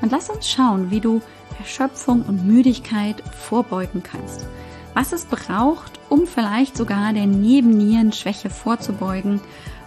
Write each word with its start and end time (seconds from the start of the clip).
Und 0.00 0.12
lass 0.12 0.30
uns 0.30 0.48
schauen, 0.48 0.90
wie 0.90 1.00
du 1.00 1.20
Erschöpfung 1.58 2.22
und 2.22 2.46
Müdigkeit 2.46 3.22
vorbeugen 3.34 4.02
kannst. 4.02 4.46
Was 4.94 5.12
es 5.12 5.24
braucht, 5.24 5.98
um 6.08 6.26
vielleicht 6.26 6.76
sogar 6.76 7.12
der 7.12 7.26
Nebennierenschwäche 7.26 8.50
vorzubeugen. 8.50 9.40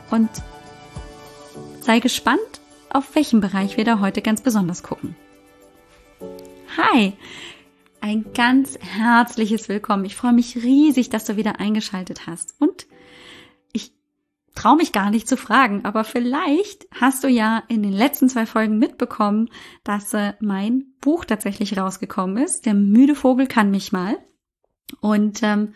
Und 0.09 0.29
sei 1.81 1.99
gespannt, 1.99 2.39
auf 2.89 3.15
welchen 3.15 3.41
Bereich 3.41 3.77
wir 3.77 3.85
da 3.85 3.99
heute 3.99 4.21
ganz 4.21 4.41
besonders 4.41 4.83
gucken. 4.83 5.15
Hi! 6.77 7.13
Ein 8.03 8.25
ganz 8.33 8.79
herzliches 8.79 9.69
Willkommen. 9.69 10.05
Ich 10.05 10.15
freue 10.15 10.33
mich 10.33 10.55
riesig, 10.55 11.09
dass 11.09 11.25
du 11.25 11.37
wieder 11.37 11.59
eingeschaltet 11.59 12.25
hast. 12.25 12.55
Und 12.59 12.87
traue 14.61 14.77
mich 14.77 14.91
gar 14.91 15.09
nicht 15.09 15.27
zu 15.27 15.37
fragen, 15.37 15.85
aber 15.85 16.03
vielleicht 16.03 16.85
hast 16.93 17.23
du 17.23 17.27
ja 17.27 17.63
in 17.67 17.81
den 17.81 17.93
letzten 17.93 18.29
zwei 18.29 18.45
Folgen 18.45 18.77
mitbekommen, 18.77 19.49
dass 19.83 20.13
äh, 20.13 20.33
mein 20.39 20.93
Buch 21.01 21.25
tatsächlich 21.25 21.79
rausgekommen 21.79 22.37
ist. 22.37 22.67
Der 22.67 22.75
müde 22.75 23.15
Vogel 23.15 23.47
kann 23.47 23.71
mich 23.71 23.91
mal. 23.91 24.19
Und 24.99 25.41
ähm, 25.41 25.73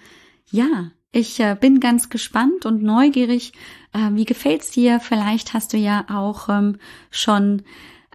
ja, 0.52 0.92
ich 1.12 1.40
äh, 1.40 1.58
bin 1.60 1.80
ganz 1.80 2.10
gespannt 2.10 2.68
und 2.68 2.84
neugierig. 2.84 3.54
Äh, 3.92 4.12
wie 4.12 4.26
gefällt's 4.26 4.70
dir? 4.70 5.00
Vielleicht 5.00 5.56
hast 5.56 5.74
du 5.74 5.78
ja 5.78 6.06
auch 6.08 6.48
ähm, 6.50 6.78
schon 7.10 7.64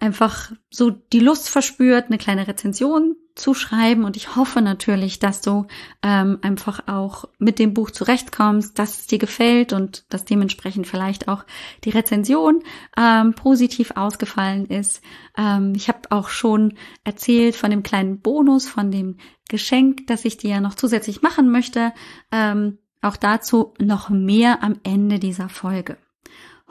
einfach 0.01 0.51
so 0.71 0.89
die 0.89 1.19
Lust 1.19 1.47
verspürt, 1.47 2.07
eine 2.07 2.17
kleine 2.17 2.47
Rezension 2.47 3.15
zu 3.35 3.53
schreiben. 3.53 4.03
Und 4.03 4.17
ich 4.17 4.35
hoffe 4.35 4.61
natürlich, 4.61 5.19
dass 5.19 5.41
du 5.41 5.67
ähm, 6.01 6.39
einfach 6.41 6.87
auch 6.87 7.25
mit 7.37 7.59
dem 7.59 7.73
Buch 7.73 7.91
zurechtkommst, 7.91 8.77
dass 8.77 8.99
es 8.99 9.07
dir 9.07 9.19
gefällt 9.19 9.73
und 9.73 10.11
dass 10.11 10.25
dementsprechend 10.25 10.87
vielleicht 10.87 11.27
auch 11.27 11.45
die 11.83 11.91
Rezension 11.91 12.63
ähm, 12.97 13.35
positiv 13.35 13.91
ausgefallen 13.95 14.65
ist. 14.65 15.01
Ähm, 15.37 15.73
ich 15.75 15.87
habe 15.87 15.99
auch 16.09 16.29
schon 16.29 16.73
erzählt 17.03 17.55
von 17.55 17.69
dem 17.69 17.83
kleinen 17.83 18.21
Bonus, 18.21 18.67
von 18.67 18.89
dem 18.89 19.17
Geschenk, 19.49 20.07
das 20.07 20.25
ich 20.25 20.37
dir 20.37 20.61
noch 20.61 20.73
zusätzlich 20.73 21.21
machen 21.21 21.51
möchte. 21.51 21.93
Ähm, 22.31 22.79
auch 23.03 23.17
dazu 23.17 23.75
noch 23.79 24.09
mehr 24.09 24.63
am 24.63 24.79
Ende 24.83 25.19
dieser 25.19 25.47
Folge. 25.47 25.97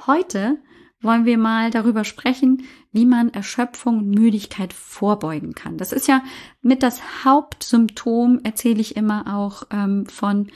Heute 0.07 0.59
wollen 1.03 1.25
wir 1.25 1.39
mal 1.39 1.71
darüber 1.71 2.05
sprechen, 2.05 2.65
wie 2.93 3.07
man 3.07 3.31
Erschöpfung 3.31 3.99
und 3.99 4.11
Müdigkeit 4.11 4.73
vorbeugen 4.73 5.55
kann. 5.55 5.79
Das 5.79 5.93
ist 5.93 6.09
ja 6.09 6.23
mit 6.63 6.83
das 6.83 7.25
Hauptsymptom, 7.25 8.41
erzähle 8.43 8.81
ich 8.81 8.97
immer 8.97 9.37
auch 9.37 9.65
ähm, 9.71 10.07
von 10.07 10.49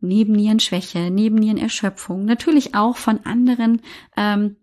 Nebennierenschwäche, 0.00 1.10
Nebennierenerschöpfung, 1.10 2.24
natürlich 2.24 2.74
auch 2.74 2.96
von 2.96 3.20
anderen 3.24 3.82
ähm, 4.16 4.56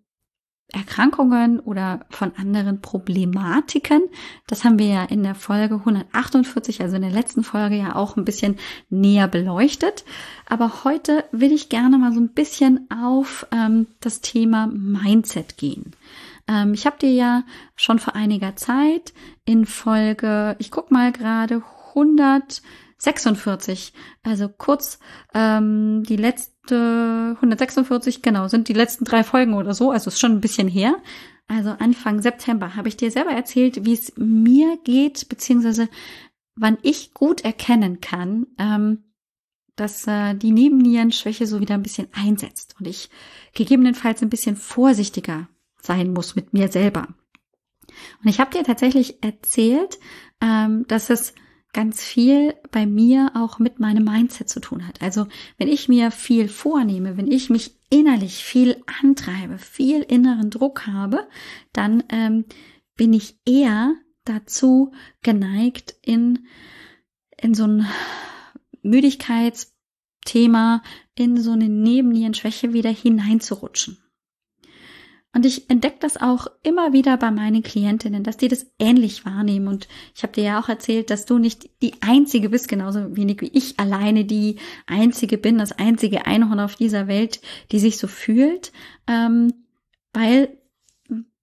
Erkrankungen 0.72 1.60
oder 1.60 2.00
von 2.10 2.32
anderen 2.36 2.80
Problematiken. 2.80 4.02
Das 4.46 4.64
haben 4.64 4.78
wir 4.78 4.86
ja 4.86 5.04
in 5.04 5.22
der 5.22 5.34
Folge 5.34 5.76
148, 5.76 6.80
also 6.80 6.96
in 6.96 7.02
der 7.02 7.10
letzten 7.10 7.44
Folge 7.44 7.76
ja 7.76 7.96
auch 7.96 8.16
ein 8.16 8.24
bisschen 8.24 8.56
näher 8.88 9.28
beleuchtet. 9.28 10.04
Aber 10.46 10.84
heute 10.84 11.24
will 11.32 11.52
ich 11.52 11.68
gerne 11.68 11.98
mal 11.98 12.12
so 12.12 12.20
ein 12.20 12.32
bisschen 12.32 12.88
auf 12.90 13.46
ähm, 13.52 13.86
das 14.00 14.20
Thema 14.20 14.66
Mindset 14.66 15.56
gehen. 15.56 15.96
Ähm, 16.48 16.74
ich 16.74 16.86
habe 16.86 16.98
dir 16.98 17.12
ja 17.12 17.44
schon 17.76 17.98
vor 17.98 18.14
einiger 18.14 18.56
Zeit 18.56 19.12
in 19.44 19.66
Folge, 19.66 20.56
ich 20.58 20.70
guck 20.70 20.90
mal 20.90 21.12
gerade 21.12 21.62
100 21.90 22.62
46, 23.00 23.94
also 24.22 24.48
kurz 24.48 24.98
ähm, 25.32 26.02
die 26.04 26.16
letzte 26.16 26.52
146, 26.76 28.22
genau, 28.22 28.48
sind 28.48 28.68
die 28.68 28.72
letzten 28.72 29.04
drei 29.04 29.24
Folgen 29.24 29.54
oder 29.54 29.74
so, 29.74 29.90
also 29.90 30.08
ist 30.08 30.20
schon 30.20 30.32
ein 30.32 30.40
bisschen 30.40 30.68
her. 30.68 30.96
Also 31.48 31.70
Anfang 31.70 32.22
September 32.22 32.76
habe 32.76 32.88
ich 32.88 32.96
dir 32.96 33.10
selber 33.10 33.32
erzählt, 33.32 33.84
wie 33.84 33.92
es 33.92 34.12
mir 34.16 34.78
geht, 34.84 35.28
beziehungsweise 35.28 35.88
wann 36.54 36.78
ich 36.82 37.14
gut 37.14 37.40
erkennen 37.40 38.00
kann, 38.00 38.46
ähm, 38.58 39.04
dass 39.76 40.06
äh, 40.06 40.34
die 40.34 40.52
Nebennierenschwäche 40.52 41.46
so 41.46 41.60
wieder 41.60 41.74
ein 41.74 41.82
bisschen 41.82 42.08
einsetzt 42.12 42.76
und 42.78 42.86
ich 42.86 43.08
gegebenenfalls 43.54 44.22
ein 44.22 44.30
bisschen 44.30 44.56
vorsichtiger 44.56 45.48
sein 45.80 46.12
muss 46.12 46.36
mit 46.36 46.52
mir 46.52 46.68
selber. 46.68 47.08
Und 48.22 48.28
ich 48.28 48.40
habe 48.40 48.56
dir 48.56 48.62
tatsächlich 48.62 49.22
erzählt, 49.22 49.98
ähm, 50.40 50.84
dass 50.86 51.10
es 51.10 51.34
ganz 51.72 52.02
viel 52.02 52.54
bei 52.70 52.86
mir 52.86 53.32
auch 53.34 53.58
mit 53.58 53.78
meinem 53.78 54.04
Mindset 54.04 54.48
zu 54.48 54.60
tun 54.60 54.86
hat. 54.86 55.02
Also 55.02 55.26
wenn 55.58 55.68
ich 55.68 55.88
mir 55.88 56.10
viel 56.10 56.48
vornehme, 56.48 57.16
wenn 57.16 57.30
ich 57.30 57.50
mich 57.50 57.76
innerlich 57.90 58.44
viel 58.44 58.82
antreibe, 59.02 59.58
viel 59.58 60.02
inneren 60.02 60.50
Druck 60.50 60.86
habe, 60.86 61.28
dann 61.72 62.02
ähm, 62.08 62.44
bin 62.96 63.12
ich 63.12 63.38
eher 63.46 63.94
dazu 64.24 64.92
geneigt, 65.22 65.94
in, 66.02 66.46
in 67.36 67.54
so 67.54 67.66
ein 67.66 67.86
Müdigkeitsthema, 68.82 70.82
in 71.14 71.40
so 71.40 71.52
eine 71.52 71.68
Nebennierenschwäche 71.68 72.72
wieder 72.72 72.90
hineinzurutschen. 72.90 73.98
Und 75.32 75.46
ich 75.46 75.70
entdecke 75.70 75.98
das 76.00 76.16
auch 76.16 76.48
immer 76.64 76.92
wieder 76.92 77.16
bei 77.16 77.30
meinen 77.30 77.62
Klientinnen, 77.62 78.24
dass 78.24 78.36
die 78.36 78.48
das 78.48 78.66
ähnlich 78.80 79.24
wahrnehmen. 79.24 79.68
Und 79.68 79.86
ich 80.14 80.24
habe 80.24 80.32
dir 80.32 80.42
ja 80.42 80.60
auch 80.60 80.68
erzählt, 80.68 81.10
dass 81.10 81.24
du 81.24 81.38
nicht 81.38 81.70
die 81.82 81.94
Einzige 82.00 82.48
bist, 82.48 82.68
genauso 82.68 83.16
wenig 83.16 83.40
wie 83.40 83.50
ich 83.52 83.78
alleine 83.78 84.24
die 84.24 84.56
Einzige 84.86 85.38
bin, 85.38 85.58
das 85.58 85.72
einzige 85.72 86.26
Einhorn 86.26 86.58
auf 86.58 86.74
dieser 86.74 87.06
Welt, 87.06 87.40
die 87.70 87.78
sich 87.78 87.98
so 87.98 88.08
fühlt. 88.08 88.72
Ähm, 89.06 89.52
weil 90.12 90.56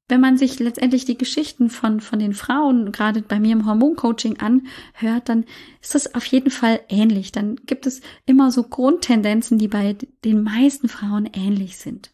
wenn 0.10 0.22
man 0.22 0.38
sich 0.38 0.60
letztendlich 0.60 1.06
die 1.06 1.18
Geschichten 1.18 1.70
von, 1.70 2.00
von 2.00 2.20
den 2.20 2.34
Frauen, 2.34 2.92
gerade 2.92 3.22
bei 3.22 3.40
mir 3.40 3.54
im 3.54 3.66
Hormoncoaching 3.66 4.38
anhört, 4.40 5.30
dann 5.30 5.46
ist 5.82 5.96
das 5.96 6.14
auf 6.16 6.26
jeden 6.26 6.50
Fall 6.50 6.82
ähnlich. 6.88 7.32
Dann 7.32 7.58
gibt 7.66 7.86
es 7.86 8.02
immer 8.26 8.52
so 8.52 8.64
Grundtendenzen, 8.64 9.58
die 9.58 9.68
bei 9.68 9.98
den 10.24 10.44
meisten 10.44 10.88
Frauen 10.88 11.30
ähnlich 11.34 11.78
sind. 11.78 12.14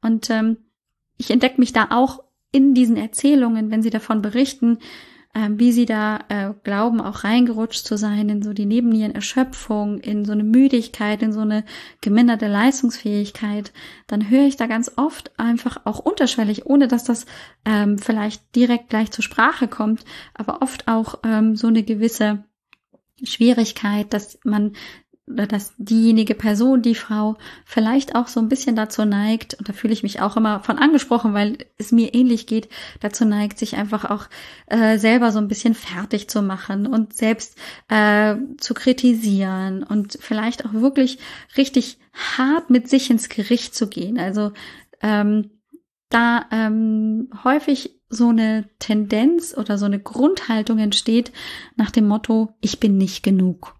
Und 0.00 0.30
ähm, 0.30 0.58
ich 1.22 1.30
entdecke 1.30 1.60
mich 1.60 1.72
da 1.72 1.88
auch 1.90 2.24
in 2.50 2.74
diesen 2.74 2.96
Erzählungen, 2.96 3.70
wenn 3.70 3.80
sie 3.80 3.90
davon 3.90 4.22
berichten, 4.22 4.78
äh, 5.34 5.48
wie 5.52 5.70
sie 5.70 5.86
da 5.86 6.18
äh, 6.28 6.52
glauben, 6.64 7.00
auch 7.00 7.22
reingerutscht 7.22 7.86
zu 7.86 7.96
sein 7.96 8.28
in 8.28 8.42
so 8.42 8.52
die 8.52 8.66
Nebennierenerschöpfung, 8.66 10.00
in 10.00 10.24
so 10.24 10.32
eine 10.32 10.42
Müdigkeit, 10.42 11.22
in 11.22 11.32
so 11.32 11.40
eine 11.40 11.64
geminderte 12.00 12.48
Leistungsfähigkeit, 12.48 13.72
dann 14.08 14.30
höre 14.30 14.46
ich 14.46 14.56
da 14.56 14.66
ganz 14.66 14.90
oft 14.96 15.30
einfach 15.38 15.82
auch 15.84 16.00
unterschwellig, 16.00 16.66
ohne 16.66 16.88
dass 16.88 17.04
das 17.04 17.24
ähm, 17.64 17.98
vielleicht 17.98 18.56
direkt 18.56 18.90
gleich 18.90 19.12
zur 19.12 19.22
Sprache 19.22 19.68
kommt, 19.68 20.04
aber 20.34 20.60
oft 20.60 20.88
auch 20.88 21.20
ähm, 21.24 21.54
so 21.54 21.68
eine 21.68 21.84
gewisse 21.84 22.42
Schwierigkeit, 23.22 24.12
dass 24.12 24.40
man 24.42 24.72
dass 25.26 25.74
diejenige 25.78 26.34
Person, 26.34 26.82
die 26.82 26.96
Frau 26.96 27.36
vielleicht 27.64 28.16
auch 28.16 28.26
so 28.26 28.40
ein 28.40 28.48
bisschen 28.48 28.74
dazu 28.74 29.04
neigt, 29.04 29.54
und 29.54 29.68
da 29.68 29.72
fühle 29.72 29.92
ich 29.92 30.02
mich 30.02 30.20
auch 30.20 30.36
immer 30.36 30.60
von 30.60 30.78
angesprochen, 30.78 31.32
weil 31.32 31.58
es 31.78 31.92
mir 31.92 32.12
ähnlich 32.12 32.46
geht, 32.46 32.68
dazu 33.00 33.24
neigt, 33.24 33.58
sich 33.58 33.76
einfach 33.76 34.04
auch 34.04 34.26
äh, 34.66 34.98
selber 34.98 35.30
so 35.30 35.38
ein 35.38 35.48
bisschen 35.48 35.74
fertig 35.74 36.28
zu 36.28 36.42
machen 36.42 36.86
und 36.86 37.14
selbst 37.14 37.56
äh, 37.88 38.36
zu 38.58 38.74
kritisieren 38.74 39.84
und 39.84 40.18
vielleicht 40.20 40.64
auch 40.66 40.72
wirklich 40.72 41.18
richtig 41.56 41.98
hart 42.12 42.70
mit 42.70 42.88
sich 42.88 43.08
ins 43.08 43.28
Gericht 43.28 43.74
zu 43.76 43.88
gehen. 43.88 44.18
Also 44.18 44.52
ähm, 45.02 45.50
da 46.08 46.46
ähm, 46.50 47.30
häufig 47.44 48.00
so 48.08 48.28
eine 48.28 48.68
Tendenz 48.78 49.56
oder 49.56 49.78
so 49.78 49.86
eine 49.86 50.00
Grundhaltung 50.00 50.78
entsteht 50.78 51.32
nach 51.76 51.90
dem 51.90 52.06
Motto, 52.06 52.54
ich 52.60 52.80
bin 52.80 52.98
nicht 52.98 53.22
genug. 53.22 53.74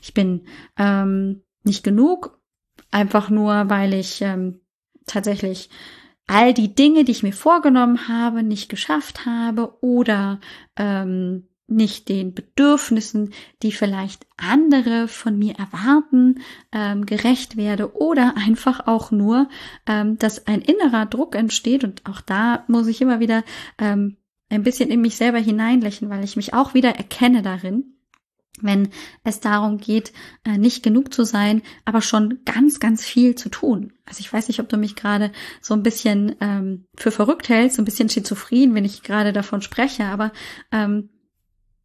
Ich 0.00 0.14
bin 0.14 0.46
ähm, 0.76 1.42
nicht 1.64 1.84
genug, 1.84 2.40
einfach 2.90 3.30
nur, 3.30 3.68
weil 3.68 3.94
ich 3.94 4.22
ähm, 4.22 4.60
tatsächlich 5.06 5.70
all 6.26 6.54
die 6.54 6.74
Dinge, 6.74 7.04
die 7.04 7.12
ich 7.12 7.22
mir 7.22 7.32
vorgenommen 7.32 8.08
habe, 8.08 8.42
nicht 8.42 8.68
geschafft 8.68 9.26
habe 9.26 9.82
oder 9.82 10.40
ähm, 10.76 11.48
nicht 11.68 12.08
den 12.08 12.32
Bedürfnissen, 12.32 13.32
die 13.62 13.72
vielleicht 13.72 14.26
andere 14.36 15.06
von 15.06 15.38
mir 15.38 15.54
erwarten, 15.56 16.40
ähm, 16.72 17.04
gerecht 17.04 17.56
werde 17.56 17.94
oder 17.94 18.34
einfach 18.46 18.86
auch 18.86 19.10
nur, 19.10 19.48
ähm, 19.86 20.18
dass 20.18 20.46
ein 20.46 20.62
innerer 20.62 21.06
Druck 21.06 21.34
entsteht. 21.34 21.84
Und 21.84 22.06
auch 22.06 22.20
da 22.20 22.64
muss 22.68 22.86
ich 22.86 23.00
immer 23.00 23.20
wieder 23.20 23.44
ähm, 23.78 24.16
ein 24.50 24.62
bisschen 24.62 24.90
in 24.90 25.02
mich 25.02 25.16
selber 25.16 25.38
hineinlächeln, 25.38 26.10
weil 26.10 26.24
ich 26.24 26.36
mich 26.36 26.54
auch 26.54 26.72
wieder 26.72 26.90
erkenne 26.96 27.42
darin, 27.42 27.97
wenn 28.62 28.90
es 29.24 29.40
darum 29.40 29.78
geht, 29.78 30.12
äh, 30.44 30.58
nicht 30.58 30.82
genug 30.82 31.12
zu 31.12 31.24
sein, 31.24 31.62
aber 31.84 32.00
schon 32.00 32.40
ganz, 32.44 32.80
ganz 32.80 33.04
viel 33.04 33.34
zu 33.34 33.48
tun. 33.48 33.92
Also 34.04 34.20
ich 34.20 34.32
weiß 34.32 34.48
nicht, 34.48 34.60
ob 34.60 34.68
du 34.68 34.76
mich 34.76 34.96
gerade 34.96 35.32
so 35.60 35.74
ein 35.74 35.82
bisschen 35.82 36.36
ähm, 36.40 36.86
für 36.96 37.10
verrückt 37.10 37.48
hältst, 37.48 37.76
so 37.76 37.82
ein 37.82 37.84
bisschen 37.84 38.08
schizophren, 38.08 38.74
wenn 38.74 38.84
ich 38.84 39.02
gerade 39.02 39.32
davon 39.32 39.62
spreche, 39.62 40.04
aber 40.04 40.32
ähm, 40.72 41.10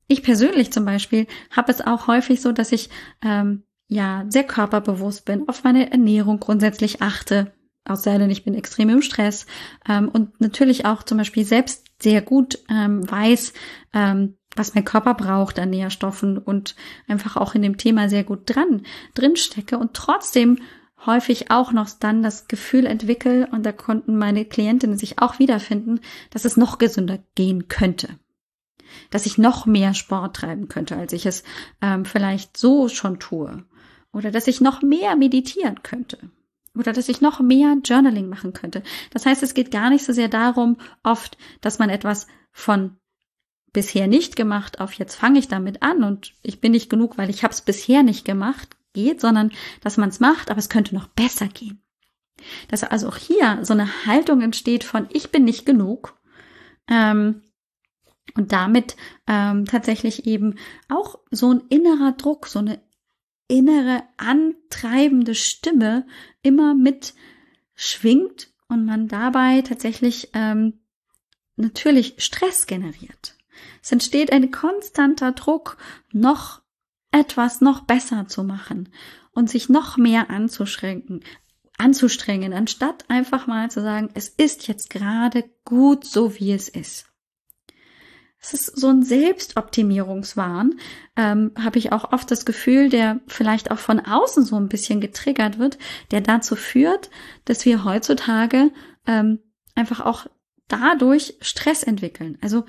ich 0.08 0.24
persönlich 0.24 0.72
zum 0.72 0.86
Beispiel 0.86 1.28
habe 1.52 1.72
es 1.72 1.82
auch 1.82 2.08
häufig 2.08 2.42
so, 2.42 2.52
dass 2.52 2.72
ich 2.72 2.90
ähm, 3.24 3.64
ja 3.88 4.26
sehr 4.30 4.44
körperbewusst 4.44 5.26
bin, 5.26 5.48
auf 5.48 5.64
meine 5.64 5.92
Ernährung 5.92 6.40
grundsätzlich 6.40 7.02
achte, 7.02 7.54
außer 7.86 8.18
denn 8.18 8.30
ich 8.30 8.44
bin 8.44 8.56
extrem 8.56 8.90
im 8.90 9.02
Stress 9.02 9.46
ähm, 9.88 10.10
und 10.10 10.40
natürlich 10.40 10.86
auch 10.86 11.04
zum 11.04 11.18
Beispiel 11.18 11.46
selbst 11.46 11.88
sehr 12.02 12.22
gut 12.22 12.60
ähm, 12.70 13.10
weiß, 13.10 13.54
ähm, 13.94 14.38
was 14.56 14.76
mein 14.76 14.86
Körper 14.86 15.14
braucht 15.14 15.60
an 15.60 15.70
Nährstoffen 15.70 16.38
und 16.38 16.76
einfach 17.08 17.38
auch 17.38 17.56
in 17.56 17.62
dem 17.62 17.78
Thema 17.78 18.10
sehr 18.10 18.24
gut 18.24 18.42
dran 18.46 18.84
drin 19.14 19.36
stecke 19.36 19.78
und 19.78 19.94
trotzdem 19.94 20.60
häufig 21.06 21.52
auch 21.52 21.72
noch 21.72 21.90
dann 22.00 22.24
das 22.24 22.48
Gefühl 22.48 22.86
entwickle 22.86 23.48
und 23.52 23.66
da 23.66 23.72
konnten 23.72 24.18
meine 24.18 24.46
Klientinnen 24.46 24.98
sich 24.98 25.20
auch 25.20 25.40
wiederfinden, 25.40 26.00
dass 26.30 26.46
es 26.46 26.58
noch 26.58 26.78
gesünder 26.78 27.20
gehen 27.36 27.68
könnte. 27.68 28.10
Dass 29.10 29.26
ich 29.26 29.38
noch 29.38 29.66
mehr 29.66 29.94
Sport 29.94 30.36
treiben 30.36 30.68
könnte, 30.68 30.96
als 30.96 31.14
ich 31.14 31.26
es 31.26 31.44
ähm, 31.82 32.06
vielleicht 32.06 32.58
so 32.58 32.90
schon 32.90 33.20
tue. 33.20 33.66
Oder 34.12 34.32
dass 34.32 34.48
ich 34.48 34.62
noch 34.62 34.82
mehr 34.82 35.16
meditieren 35.16 35.82
könnte. 35.82 36.20
Oder 36.76 36.94
dass 36.94 37.10
ich 37.10 37.22
noch 37.22 37.40
mehr 37.40 37.76
Journaling 37.84 38.30
machen 38.30 38.54
könnte. 38.54 38.84
Das 39.12 39.26
heißt, 39.26 39.44
es 39.44 39.54
geht 39.54 39.72
gar 39.72 39.90
nicht 39.90 40.06
so 40.06 40.14
sehr 40.14 40.30
darum, 40.30 40.78
oft, 41.04 41.38
dass 41.62 41.80
man 41.80 41.90
etwas 41.90 42.28
von 42.52 42.98
bisher 43.74 44.08
nicht 44.08 44.36
gemacht 44.36 44.80
auf 44.80 44.94
jetzt 44.94 45.16
fange 45.16 45.40
ich 45.40 45.48
damit 45.48 45.82
an 45.82 46.04
und 46.04 46.34
ich 46.44 46.62
bin 46.62 46.72
nicht 46.72 46.90
genug, 46.90 47.18
weil 47.18 47.30
ich 47.30 47.44
habe 47.44 47.54
es 47.54 47.62
bisher 47.62 48.04
nicht 48.04 48.24
gemacht, 48.24 48.78
geht, 48.94 49.20
sondern 49.20 49.52
dass 49.82 49.98
man 49.98 50.10
es 50.10 50.20
macht, 50.20 50.50
aber 50.50 50.60
es 50.60 50.70
könnte 50.70 50.96
noch 50.96 51.08
besser 51.08 51.48
gehen. 51.48 51.82
Dass 52.70 52.84
also 52.84 53.10
auch 53.10 53.18
hier 53.18 53.60
so 53.64 53.74
eine 53.74 54.06
Haltung 54.06 54.42
entsteht 54.42 54.84
von 54.84 55.08
ich 55.12 55.32
bin 55.32 55.44
nicht 55.44 55.66
genug 55.66 56.20
ähm, 56.90 57.42
und 58.36 58.52
damit 58.52 58.96
ähm, 59.28 59.66
tatsächlich 59.66 60.26
eben 60.26 60.56
auch 60.90 61.20
so 61.32 61.52
ein 61.52 61.64
innerer 61.70 62.14
Druck, 62.14 62.48
so 62.48 62.60
eine 62.60 62.82
innere 63.48 64.04
antreibende 64.18 65.36
Stimme 65.36 66.06
immer 66.42 66.74
mit 66.76 67.14
schwingt 67.76 68.52
und 68.68 68.86
man 68.86 69.08
dabei 69.08 69.62
tatsächlich 69.62 70.30
ähm, 70.34 70.80
natürlich 71.56 72.16
Stress 72.18 72.66
generiert. 72.66 73.33
Es 73.84 73.92
entsteht 73.92 74.32
ein 74.32 74.50
konstanter 74.50 75.34
Druck, 75.34 75.78
noch 76.14 76.62
etwas 77.12 77.60
noch 77.60 77.82
besser 77.82 78.28
zu 78.28 78.44
machen 78.44 78.90
und 79.34 79.50
sich 79.50 79.68
noch 79.68 79.98
mehr 79.98 80.30
anzuschränken, 80.30 81.24
anzustrengen, 81.78 82.54
anstatt 82.54 83.10
einfach 83.10 83.46
mal 83.46 83.70
zu 83.70 83.82
sagen, 83.82 84.10
es 84.14 84.30
ist 84.30 84.70
jetzt 84.70 84.90
gerade 84.90 85.44
gut 85.66 86.06
so, 86.06 86.40
wie 86.40 86.54
es 86.54 86.70
ist. 86.70 87.08
Es 88.40 88.54
ist 88.54 88.78
so 88.78 88.88
ein 88.88 89.04
Selbstoptimierungswahn, 89.04 90.80
ähm, 91.18 91.52
habe 91.58 91.78
ich 91.78 91.92
auch 91.92 92.12
oft 92.14 92.32
das 92.32 92.46
Gefühl, 92.46 92.90
der 92.90 93.20
vielleicht 93.28 93.70
auch 93.70 93.80
von 93.80 94.00
außen 94.00 94.44
so 94.44 94.56
ein 94.56 94.70
bisschen 94.70 95.02
getriggert 95.02 95.60
wird, 95.60 95.78
der 96.12 96.22
dazu 96.22 96.56
führt, 96.56 97.10
dass 97.46 97.66
wir 97.66 97.84
heutzutage 97.84 98.72
ähm, 99.08 99.40
einfach 99.76 100.02
auch 100.02 100.28
dadurch 100.68 101.36
Stress 101.42 101.84
entwickeln. 101.84 102.38
Also 102.42 102.66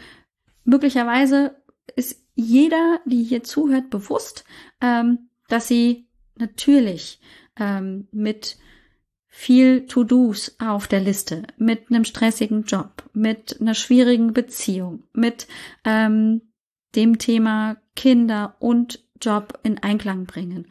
möglicherweise 0.64 1.56
ist 1.96 2.24
jeder, 2.34 3.00
die 3.04 3.22
hier 3.22 3.44
zuhört, 3.44 3.90
bewusst, 3.90 4.44
ähm, 4.80 5.30
dass 5.48 5.68
sie 5.68 6.08
natürlich 6.36 7.20
ähm, 7.58 8.08
mit 8.10 8.56
viel 9.26 9.86
To-Dos 9.86 10.56
auf 10.58 10.86
der 10.86 11.00
Liste, 11.00 11.42
mit 11.56 11.90
einem 11.90 12.04
stressigen 12.04 12.64
Job, 12.64 13.08
mit 13.12 13.60
einer 13.60 13.74
schwierigen 13.74 14.32
Beziehung, 14.32 15.04
mit 15.12 15.46
ähm, 15.84 16.42
dem 16.94 17.18
Thema 17.18 17.76
Kinder 17.96 18.56
und 18.60 19.04
Job 19.20 19.58
in 19.62 19.78
Einklang 19.78 20.26
bringen 20.26 20.66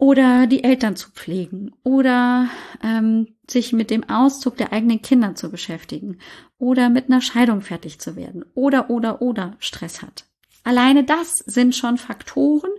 oder 0.00 0.46
die 0.46 0.64
Eltern 0.64 0.96
zu 0.96 1.10
pflegen 1.10 1.72
oder 1.84 2.48
ähm, 2.82 3.36
sich 3.48 3.74
mit 3.74 3.90
dem 3.90 4.08
Auszug 4.08 4.56
der 4.56 4.72
eigenen 4.72 5.02
Kinder 5.02 5.34
zu 5.34 5.50
beschäftigen 5.50 6.18
oder 6.58 6.88
mit 6.88 7.06
einer 7.06 7.20
Scheidung 7.20 7.60
fertig 7.60 8.00
zu 8.00 8.16
werden 8.16 8.44
oder 8.54 8.88
oder 8.88 9.20
oder 9.20 9.56
Stress 9.58 10.00
hat. 10.00 10.24
Alleine 10.64 11.04
das 11.04 11.38
sind 11.38 11.76
schon 11.76 11.98
Faktoren, 11.98 12.70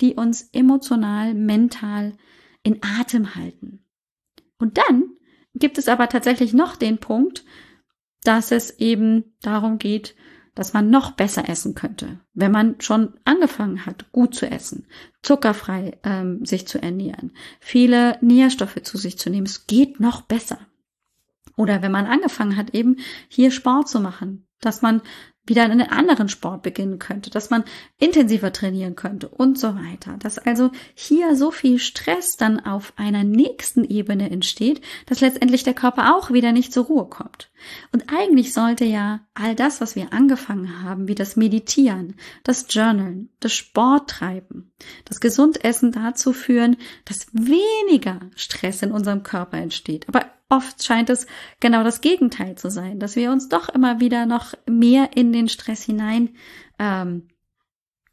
die 0.00 0.14
uns 0.14 0.50
emotional, 0.52 1.34
mental 1.34 2.14
in 2.64 2.80
Atem 2.82 3.36
halten. 3.36 3.84
Und 4.58 4.76
dann 4.76 5.04
gibt 5.54 5.78
es 5.78 5.88
aber 5.88 6.08
tatsächlich 6.08 6.54
noch 6.54 6.74
den 6.74 6.98
Punkt, 6.98 7.44
dass 8.24 8.50
es 8.50 8.80
eben 8.80 9.36
darum 9.42 9.78
geht, 9.78 10.16
dass 10.54 10.72
man 10.72 10.90
noch 10.90 11.12
besser 11.12 11.48
essen 11.48 11.74
könnte, 11.74 12.20
wenn 12.32 12.52
man 12.52 12.80
schon 12.80 13.14
angefangen 13.24 13.86
hat, 13.86 14.12
gut 14.12 14.34
zu 14.34 14.50
essen, 14.50 14.86
zuckerfrei 15.22 15.98
ähm, 16.04 16.44
sich 16.44 16.66
zu 16.66 16.80
ernähren, 16.80 17.32
viele 17.60 18.18
Nährstoffe 18.20 18.82
zu 18.82 18.96
sich 18.96 19.18
zu 19.18 19.30
nehmen. 19.30 19.46
Es 19.46 19.66
geht 19.66 20.00
noch 20.00 20.22
besser. 20.22 20.58
Oder 21.56 21.82
wenn 21.82 21.92
man 21.92 22.06
angefangen 22.06 22.56
hat, 22.56 22.74
eben 22.74 22.96
hier 23.28 23.50
Sport 23.50 23.88
zu 23.88 24.00
machen, 24.00 24.46
dass 24.60 24.82
man 24.82 25.02
wieder 25.46 25.64
einen 25.64 25.82
anderen 25.82 26.28
Sport 26.28 26.62
beginnen 26.62 26.98
könnte, 26.98 27.30
dass 27.30 27.50
man 27.50 27.64
intensiver 27.98 28.52
trainieren 28.52 28.96
könnte 28.96 29.28
und 29.28 29.58
so 29.58 29.74
weiter. 29.74 30.16
Dass 30.18 30.38
also 30.38 30.70
hier 30.94 31.36
so 31.36 31.50
viel 31.50 31.78
Stress 31.78 32.36
dann 32.36 32.60
auf 32.60 32.94
einer 32.96 33.24
nächsten 33.24 33.84
Ebene 33.84 34.30
entsteht, 34.30 34.80
dass 35.06 35.20
letztendlich 35.20 35.62
der 35.62 35.74
Körper 35.74 36.16
auch 36.16 36.30
wieder 36.30 36.52
nicht 36.52 36.72
zur 36.72 36.86
Ruhe 36.86 37.06
kommt. 37.06 37.50
Und 37.92 38.12
eigentlich 38.12 38.52
sollte 38.52 38.84
ja 38.84 39.20
all 39.34 39.54
das, 39.54 39.80
was 39.80 39.96
wir 39.96 40.12
angefangen 40.12 40.82
haben, 40.82 41.08
wie 41.08 41.14
das 41.14 41.36
Meditieren, 41.36 42.16
das 42.42 42.66
Journalen, 42.68 43.30
das 43.40 43.52
Sporttreiben, 43.52 44.72
das 45.04 45.20
Gesundessen 45.20 45.92
dazu 45.92 46.32
führen, 46.32 46.76
dass 47.04 47.26
weniger 47.32 48.20
Stress 48.36 48.82
in 48.82 48.92
unserem 48.92 49.22
Körper 49.22 49.58
entsteht. 49.58 50.08
Aber 50.08 50.26
Oft 50.50 50.84
scheint 50.84 51.10
es 51.10 51.26
genau 51.58 51.82
das 51.82 52.00
Gegenteil 52.00 52.56
zu 52.56 52.70
sein, 52.70 53.00
dass 53.00 53.16
wir 53.16 53.32
uns 53.32 53.48
doch 53.48 53.68
immer 53.70 53.98
wieder 54.00 54.26
noch 54.26 54.54
mehr 54.68 55.16
in 55.16 55.32
den 55.32 55.48
Stress 55.48 55.82
hinein 55.82 56.36
ähm, 56.78 57.28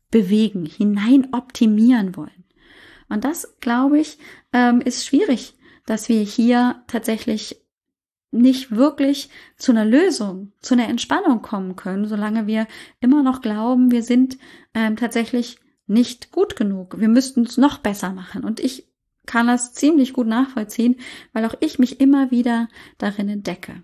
bewegen, 0.09 0.65
hinein 0.65 1.33
optimieren 1.33 2.15
wollen. 2.15 2.45
Und 3.09 3.25
das, 3.25 3.57
glaube 3.59 3.99
ich, 3.99 4.17
ähm, 4.53 4.81
ist 4.81 5.05
schwierig, 5.05 5.55
dass 5.85 6.09
wir 6.09 6.21
hier 6.21 6.83
tatsächlich 6.87 7.60
nicht 8.31 8.71
wirklich 8.71 9.29
zu 9.57 9.71
einer 9.71 9.85
Lösung, 9.85 10.53
zu 10.59 10.73
einer 10.73 10.87
Entspannung 10.87 11.41
kommen 11.41 11.75
können, 11.75 12.07
solange 12.07 12.47
wir 12.47 12.67
immer 12.99 13.23
noch 13.23 13.41
glauben, 13.41 13.91
wir 13.91 14.03
sind 14.03 14.37
ähm, 14.73 14.95
tatsächlich 14.95 15.59
nicht 15.87 16.31
gut 16.31 16.55
genug. 16.55 16.99
Wir 16.99 17.09
müssten 17.09 17.43
es 17.43 17.57
noch 17.57 17.79
besser 17.79 18.13
machen. 18.13 18.43
Und 18.43 18.59
ich 18.59 18.87
kann 19.25 19.47
das 19.47 19.73
ziemlich 19.73 20.13
gut 20.13 20.27
nachvollziehen, 20.27 20.95
weil 21.33 21.45
auch 21.45 21.55
ich 21.59 21.79
mich 21.79 21.99
immer 21.99 22.31
wieder 22.31 22.69
darin 22.97 23.29
entdecke. 23.29 23.83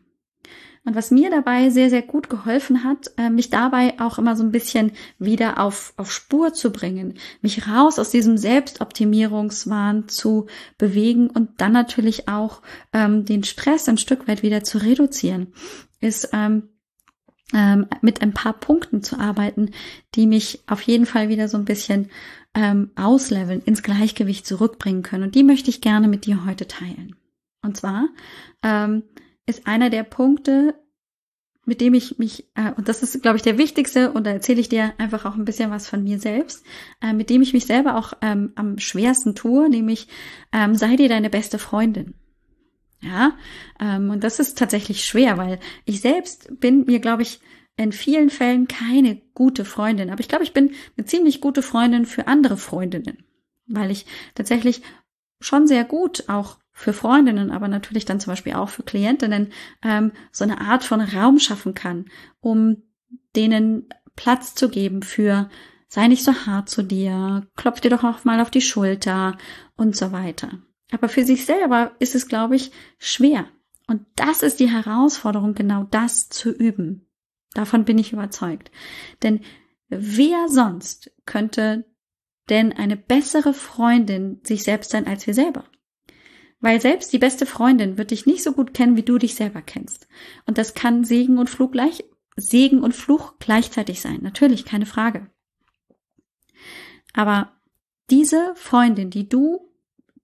Und 0.87 0.95
was 0.95 1.11
mir 1.11 1.29
dabei 1.29 1.69
sehr, 1.69 1.89
sehr 1.89 2.01
gut 2.01 2.29
geholfen 2.29 2.85
hat, 2.85 3.11
äh, 3.17 3.29
mich 3.29 3.49
dabei 3.49 3.99
auch 3.99 4.19
immer 4.19 4.37
so 4.37 4.43
ein 4.43 4.53
bisschen 4.53 4.93
wieder 5.19 5.59
auf, 5.59 5.93
auf 5.97 6.13
Spur 6.13 6.53
zu 6.53 6.71
bringen, 6.71 7.15
mich 7.41 7.67
raus 7.67 7.99
aus 7.99 8.09
diesem 8.09 8.37
Selbstoptimierungswahn 8.37 10.07
zu 10.07 10.45
bewegen 10.77 11.29
und 11.29 11.59
dann 11.59 11.73
natürlich 11.73 12.29
auch 12.29 12.61
ähm, 12.93 13.25
den 13.25 13.43
Stress 13.43 13.89
ein 13.89 13.97
Stück 13.97 14.29
weit 14.29 14.43
wieder 14.43 14.63
zu 14.63 14.77
reduzieren, 14.77 15.47
ist 15.99 16.29
ähm, 16.31 16.69
ähm, 17.53 17.87
mit 18.01 18.21
ein 18.21 18.33
paar 18.33 18.53
Punkten 18.53 19.03
zu 19.03 19.19
arbeiten, 19.19 19.71
die 20.15 20.25
mich 20.25 20.63
auf 20.67 20.81
jeden 20.83 21.05
Fall 21.05 21.27
wieder 21.27 21.49
so 21.49 21.57
ein 21.57 21.65
bisschen 21.65 22.11
ähm, 22.53 22.91
ausleveln, 22.95 23.61
ins 23.61 23.83
Gleichgewicht 23.83 24.47
zurückbringen 24.47 25.03
können. 25.03 25.23
Und 25.23 25.35
die 25.35 25.43
möchte 25.43 25.69
ich 25.69 25.81
gerne 25.81 26.07
mit 26.07 26.25
dir 26.25 26.45
heute 26.45 26.65
teilen. 26.65 27.17
Und 27.61 27.75
zwar 27.75 28.07
ähm, 28.63 29.03
ist 29.47 29.65
einer 29.65 29.89
der 29.89 30.03
Punkte, 30.03 30.75
mit 31.65 31.81
dem 31.81 31.93
ich 31.93 32.17
mich, 32.17 32.47
äh, 32.55 32.71
und 32.77 32.87
das 32.87 33.03
ist, 33.03 33.21
glaube 33.21 33.37
ich, 33.37 33.43
der 33.43 33.57
wichtigste, 33.57 34.11
und 34.11 34.25
da 34.25 34.31
erzähle 34.31 34.61
ich 34.61 34.69
dir 34.69 34.93
einfach 34.97 35.25
auch 35.25 35.35
ein 35.35 35.45
bisschen 35.45 35.71
was 35.71 35.87
von 35.89 36.03
mir 36.03 36.19
selbst, 36.19 36.65
äh, 37.01 37.13
mit 37.13 37.29
dem 37.29 37.41
ich 37.41 37.53
mich 37.53 37.65
selber 37.65 37.97
auch 37.97 38.13
ähm, 38.21 38.53
am 38.55 38.77
schwersten 38.79 39.35
tue, 39.35 39.69
nämlich 39.69 40.07
ähm, 40.53 40.75
sei 40.75 40.95
dir 40.95 41.09
deine 41.09 41.29
beste 41.29 41.59
Freundin. 41.59 42.13
Ja, 43.01 43.37
ähm, 43.79 44.09
und 44.09 44.23
das 44.23 44.39
ist 44.39 44.57
tatsächlich 44.57 45.05
schwer, 45.05 45.37
weil 45.37 45.59
ich 45.85 46.01
selbst 46.01 46.59
bin 46.59 46.85
mir, 46.85 46.99
glaube 46.99 47.21
ich, 47.21 47.41
in 47.75 47.91
vielen 47.91 48.29
Fällen 48.29 48.67
keine 48.67 49.21
gute 49.35 49.65
Freundin, 49.65 50.09
aber 50.09 50.19
ich 50.19 50.27
glaube, 50.27 50.43
ich 50.43 50.53
bin 50.53 50.71
eine 50.97 51.05
ziemlich 51.05 51.41
gute 51.41 51.61
Freundin 51.61 52.05
für 52.05 52.27
andere 52.27 52.57
Freundinnen, 52.57 53.23
weil 53.67 53.91
ich 53.91 54.05
tatsächlich 54.33 54.81
schon 55.39 55.67
sehr 55.67 55.83
gut 55.83 56.23
auch 56.27 56.57
für 56.77 56.93
Freundinnen, 56.93 57.49
aber 57.49 57.67
natürlich 57.67 58.05
dann 58.05 58.19
zum 58.19 58.33
Beispiel 58.33 58.53
auch 58.53 58.69
für 58.69 58.83
Klientinnen 58.83 59.51
ähm, 59.83 60.11
so 60.31 60.43
eine 60.43 60.61
Art 60.61 60.83
von 60.83 61.01
Raum 61.01 61.39
schaffen 61.39 61.73
kann, 61.73 62.05
um 62.39 62.83
denen 63.35 63.89
Platz 64.15 64.53
zu 64.53 64.69
geben 64.69 65.01
für 65.01 65.49
sei 65.87 66.07
nicht 66.07 66.23
so 66.23 66.31
hart 66.45 66.69
zu 66.69 66.83
dir, 66.83 67.47
klopf 67.55 67.81
dir 67.81 67.89
doch 67.89 68.03
auch 68.03 68.25
mal 68.25 68.39
auf 68.41 68.51
die 68.51 68.61
Schulter 68.61 69.39
und 69.75 69.95
so 69.95 70.11
weiter. 70.11 70.51
Aber 70.91 71.09
für 71.09 71.25
sich 71.25 71.47
selber 71.47 71.93
ist 71.97 72.13
es, 72.13 72.27
glaube 72.27 72.55
ich, 72.55 72.71
schwer. 72.99 73.47
Und 73.87 74.05
das 74.15 74.43
ist 74.43 74.59
die 74.59 74.69
Herausforderung, 74.69 75.55
genau 75.55 75.87
das 75.89 76.29
zu 76.29 76.51
üben. 76.51 77.07
Davon 77.55 77.85
bin 77.85 77.97
ich 77.97 78.13
überzeugt. 78.13 78.69
Denn 79.23 79.39
wer 79.89 80.47
sonst 80.47 81.09
könnte 81.25 81.85
denn 82.49 82.71
eine 82.71 82.97
bessere 82.97 83.55
Freundin 83.55 84.41
sich 84.43 84.61
selbst 84.61 84.91
sein 84.91 85.07
als 85.07 85.25
wir 85.25 85.33
selber? 85.33 85.63
Weil 86.59 86.81
selbst 86.81 87.13
die 87.13 87.19
beste 87.19 87.45
Freundin 87.45 87.97
wird 87.97 88.11
dich 88.11 88.25
nicht 88.25 88.43
so 88.43 88.51
gut 88.51 88.73
kennen, 88.73 88.97
wie 88.97 89.03
du 89.03 89.17
dich 89.17 89.35
selber 89.35 89.61
kennst. 89.61 90.07
Und 90.45 90.57
das 90.57 90.73
kann 90.73 91.03
Segen 91.03 91.37
und 91.37 91.49
Fluch 91.49 91.71
gleich, 91.71 92.03
Segen 92.35 92.81
und 92.81 92.95
Fluch 92.95 93.35
gleichzeitig 93.39 94.01
sein. 94.01 94.19
Natürlich, 94.21 94.65
keine 94.65 94.85
Frage. 94.85 95.29
Aber 97.13 97.53
diese 98.09 98.53
Freundin, 98.55 99.09
die 99.09 99.27
du 99.27 99.71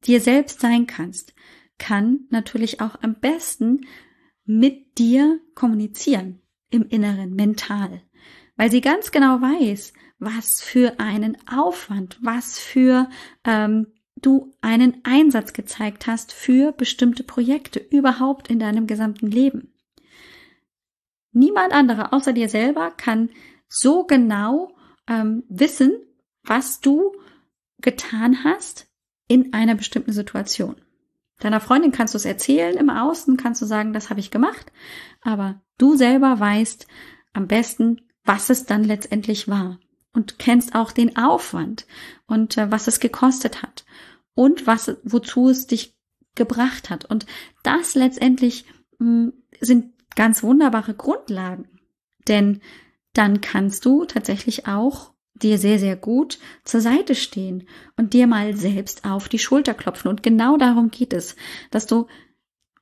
dir 0.05 0.21
selbst 0.21 0.59
sein 0.59 0.87
kannst, 0.87 1.33
kann 1.77 2.27
natürlich 2.29 2.81
auch 2.81 3.01
am 3.01 3.15
besten 3.15 3.87
mit 4.45 4.97
dir 4.97 5.39
kommunizieren 5.55 6.41
im 6.69 6.87
Inneren, 6.87 7.35
mental, 7.35 8.01
weil 8.55 8.71
sie 8.71 8.81
ganz 8.81 9.11
genau 9.11 9.41
weiß, 9.41 9.93
was 10.19 10.61
für 10.61 10.99
einen 10.99 11.37
Aufwand, 11.47 12.17
was 12.21 12.57
für 12.57 13.09
ähm, 13.43 13.87
du 14.25 14.53
einen 14.61 15.01
Einsatz 15.03 15.53
gezeigt 15.53 16.07
hast 16.07 16.33
für 16.33 16.71
bestimmte 16.71 17.23
Projekte 17.23 17.79
überhaupt 17.79 18.49
in 18.49 18.59
deinem 18.59 18.87
gesamten 18.87 19.27
Leben. 19.27 19.73
Niemand 21.31 21.73
anderer 21.73 22.13
außer 22.13 22.33
dir 22.33 22.49
selber 22.49 22.91
kann 22.91 23.29
so 23.67 24.05
genau 24.05 24.75
ähm, 25.07 25.43
wissen, 25.49 25.91
was 26.43 26.79
du 26.79 27.11
getan 27.79 28.43
hast 28.43 28.87
in 29.27 29.53
einer 29.53 29.75
bestimmten 29.75 30.13
Situation. 30.13 30.75
Deiner 31.39 31.59
Freundin 31.59 31.91
kannst 31.91 32.13
du 32.13 32.17
es 32.17 32.25
erzählen 32.25 32.77
im 32.77 32.89
Außen, 32.89 33.35
kannst 33.37 33.61
du 33.61 33.65
sagen, 33.65 33.93
das 33.93 34.09
habe 34.09 34.19
ich 34.19 34.31
gemacht, 34.31 34.71
aber 35.21 35.61
du 35.77 35.95
selber 35.95 36.39
weißt 36.39 36.87
am 37.33 37.47
besten, 37.47 38.01
was 38.23 38.49
es 38.49 38.65
dann 38.65 38.83
letztendlich 38.83 39.47
war 39.47 39.79
und 40.13 40.37
kennst 40.39 40.75
auch 40.75 40.91
den 40.91 41.17
Aufwand 41.17 41.87
und 42.27 42.57
äh, 42.57 42.71
was 42.71 42.87
es 42.87 42.99
gekostet 42.99 43.63
hat 43.63 43.83
und 44.35 44.67
was 44.67 44.97
wozu 45.03 45.49
es 45.49 45.67
dich 45.67 45.95
gebracht 46.35 46.89
hat 46.89 47.05
und 47.05 47.25
das 47.63 47.95
letztendlich 47.95 48.65
mh, 48.99 49.07
hm, 49.07 49.33
sind 49.59 49.93
ganz 50.15 50.43
wunderbare 50.43 50.93
Grundlagen, 50.93 51.67
denn 52.27 52.61
dann 53.13 53.41
kannst 53.41 53.85
du 53.85 54.05
tatsächlich 54.05 54.67
auch 54.67 55.13
dir 55.35 55.57
sehr, 55.57 55.79
sehr 55.79 55.95
gut 55.95 56.39
zur 56.63 56.81
Seite 56.81 57.15
stehen 57.15 57.67
und 57.97 58.13
dir 58.13 58.27
mal 58.27 58.55
selbst 58.55 59.05
auf 59.05 59.29
die 59.29 59.39
Schulter 59.39 59.73
klopfen. 59.73 60.09
Und 60.09 60.23
genau 60.23 60.57
darum 60.57 60.89
geht 60.91 61.13
es, 61.13 61.35
dass 61.71 61.85
du 61.85 62.07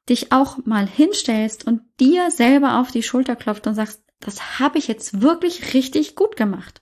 dich 0.10 0.32
auch 0.32 0.66
mal 0.66 0.88
hinstellst 0.88 1.66
und 1.66 1.82
dir 2.00 2.32
selber 2.32 2.80
auf 2.80 2.92
die 2.92 3.04
Schulter 3.04 3.36
klopft 3.36 3.68
und 3.68 3.76
sagst, 3.76 4.04
das 4.20 4.60
habe 4.60 4.78
ich 4.78 4.88
jetzt 4.88 5.22
wirklich 5.22 5.74
richtig 5.74 6.16
gut 6.16 6.36
gemacht. 6.36 6.82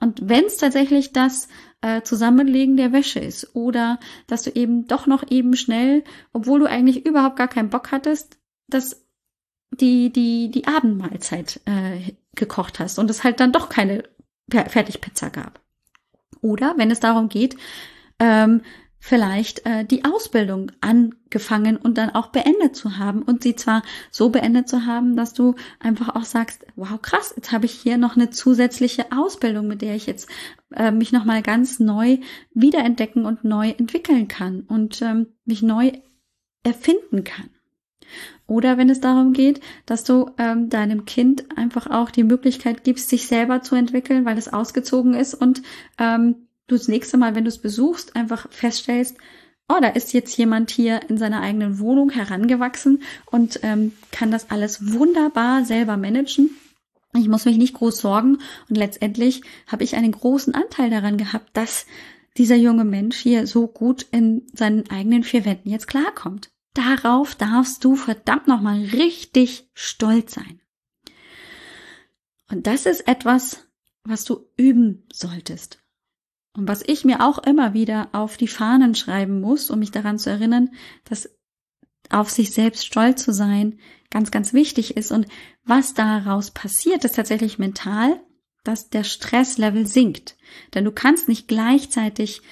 Und 0.00 0.28
wenn 0.28 0.44
es 0.44 0.56
tatsächlich 0.56 1.12
das 1.12 1.48
äh, 1.82 2.02
Zusammenlegen 2.02 2.76
der 2.76 2.92
Wäsche 2.92 3.20
ist 3.20 3.54
oder 3.54 3.98
dass 4.26 4.42
du 4.42 4.50
eben 4.50 4.86
doch 4.86 5.06
noch 5.06 5.30
eben 5.30 5.56
schnell, 5.56 6.04
obwohl 6.32 6.60
du 6.60 6.66
eigentlich 6.66 7.06
überhaupt 7.06 7.36
gar 7.36 7.48
keinen 7.48 7.70
Bock 7.70 7.92
hattest, 7.92 8.38
dass 8.68 9.04
die 9.70 10.12
die 10.12 10.50
die 10.50 10.66
Abendmahlzeit 10.66 11.60
äh, 11.64 12.12
gekocht 12.34 12.80
hast 12.80 12.98
und 12.98 13.10
es 13.10 13.24
halt 13.24 13.40
dann 13.40 13.52
doch 13.52 13.68
keine 13.68 14.04
Fertigpizza 14.50 15.28
gab. 15.28 15.60
Oder 16.42 16.74
wenn 16.76 16.90
es 16.90 17.00
darum 17.00 17.28
geht, 17.28 17.56
ähm, 18.18 18.62
vielleicht 19.00 19.66
äh, 19.66 19.84
die 19.84 20.04
Ausbildung 20.04 20.70
angefangen 20.82 21.76
und 21.78 21.96
dann 21.96 22.10
auch 22.10 22.28
beendet 22.28 22.76
zu 22.76 22.98
haben 22.98 23.22
und 23.22 23.42
sie 23.42 23.56
zwar 23.56 23.82
so 24.10 24.28
beendet 24.28 24.68
zu 24.68 24.84
haben, 24.84 25.16
dass 25.16 25.32
du 25.32 25.56
einfach 25.80 26.14
auch 26.14 26.24
sagst, 26.24 26.66
wow, 26.76 27.00
krass, 27.00 27.32
jetzt 27.34 27.50
habe 27.50 27.64
ich 27.64 27.72
hier 27.72 27.96
noch 27.96 28.14
eine 28.14 28.30
zusätzliche 28.30 29.06
Ausbildung, 29.10 29.66
mit 29.66 29.80
der 29.80 29.96
ich 29.96 30.06
jetzt 30.06 30.28
äh, 30.74 30.92
mich 30.92 31.12
noch 31.12 31.24
mal 31.24 31.42
ganz 31.42 31.80
neu 31.80 32.18
wiederentdecken 32.52 33.24
und 33.24 33.42
neu 33.42 33.70
entwickeln 33.70 34.28
kann 34.28 34.60
und 34.68 35.00
ähm, 35.00 35.28
mich 35.46 35.62
neu 35.62 35.92
erfinden 36.62 37.24
kann. 37.24 37.48
Oder 38.46 38.76
wenn 38.76 38.90
es 38.90 39.00
darum 39.00 39.32
geht, 39.32 39.60
dass 39.86 40.04
du 40.04 40.30
ähm, 40.36 40.68
deinem 40.68 41.04
Kind 41.04 41.56
einfach 41.56 41.86
auch 41.88 42.10
die 42.10 42.24
Möglichkeit 42.24 42.84
gibst, 42.84 43.08
sich 43.08 43.28
selber 43.28 43.62
zu 43.62 43.76
entwickeln, 43.76 44.24
weil 44.24 44.36
es 44.36 44.52
ausgezogen 44.52 45.14
ist 45.14 45.34
und 45.34 45.62
ähm, 45.98 46.48
du 46.70 46.76
das 46.76 46.88
nächste 46.88 47.16
Mal, 47.16 47.34
wenn 47.34 47.44
du 47.44 47.48
es 47.48 47.58
besuchst, 47.58 48.16
einfach 48.16 48.50
feststellst, 48.50 49.16
oh, 49.68 49.78
da 49.80 49.88
ist 49.88 50.12
jetzt 50.12 50.36
jemand 50.36 50.70
hier 50.70 51.00
in 51.08 51.16
seiner 51.16 51.40
eigenen 51.40 51.78
Wohnung 51.78 52.10
herangewachsen 52.10 53.02
und 53.30 53.60
ähm, 53.62 53.92
kann 54.10 54.30
das 54.30 54.50
alles 54.50 54.92
wunderbar 54.92 55.64
selber 55.64 55.96
managen. 55.96 56.50
Ich 57.14 57.28
muss 57.28 57.44
mich 57.44 57.56
nicht 57.56 57.74
groß 57.74 57.98
sorgen 57.98 58.38
und 58.68 58.76
letztendlich 58.76 59.42
habe 59.66 59.84
ich 59.84 59.96
einen 59.96 60.12
großen 60.12 60.54
Anteil 60.54 60.90
daran 60.90 61.16
gehabt, 61.16 61.56
dass 61.56 61.86
dieser 62.36 62.56
junge 62.56 62.84
Mensch 62.84 63.16
hier 63.16 63.46
so 63.46 63.66
gut 63.66 64.06
in 64.12 64.46
seinen 64.52 64.88
eigenen 64.90 65.24
vier 65.24 65.44
Wänden 65.44 65.70
jetzt 65.70 65.88
klarkommt. 65.88 66.50
Darauf 66.74 67.34
darfst 67.34 67.84
du 67.84 67.96
verdammt 67.96 68.46
nochmal 68.46 68.80
richtig 68.92 69.68
stolz 69.74 70.34
sein. 70.34 70.60
Und 72.48 72.66
das 72.66 72.86
ist 72.86 73.08
etwas, 73.08 73.66
was 74.04 74.24
du 74.24 74.46
üben 74.56 75.06
solltest. 75.12 75.78
Und 76.56 76.68
was 76.68 76.82
ich 76.86 77.04
mir 77.04 77.24
auch 77.24 77.38
immer 77.38 77.74
wieder 77.74 78.08
auf 78.12 78.36
die 78.36 78.48
Fahnen 78.48 78.94
schreiben 78.94 79.40
muss, 79.40 79.70
um 79.70 79.78
mich 79.78 79.90
daran 79.90 80.18
zu 80.18 80.30
erinnern, 80.30 80.70
dass 81.04 81.30
auf 82.10 82.28
sich 82.28 82.50
selbst 82.50 82.86
stolz 82.86 83.22
zu 83.22 83.32
sein 83.32 83.78
ganz, 84.10 84.30
ganz 84.30 84.52
wichtig 84.52 84.96
ist. 84.96 85.12
Und 85.12 85.26
was 85.64 85.94
daraus 85.94 86.50
passiert, 86.50 87.04
ist 87.04 87.16
tatsächlich 87.16 87.58
mental, 87.58 88.20
dass 88.64 88.90
der 88.90 89.04
Stresslevel 89.04 89.86
sinkt. 89.86 90.36
Denn 90.74 90.84
du 90.84 90.92
kannst 90.92 91.28
nicht 91.28 91.48
gleichzeitig 91.48 92.42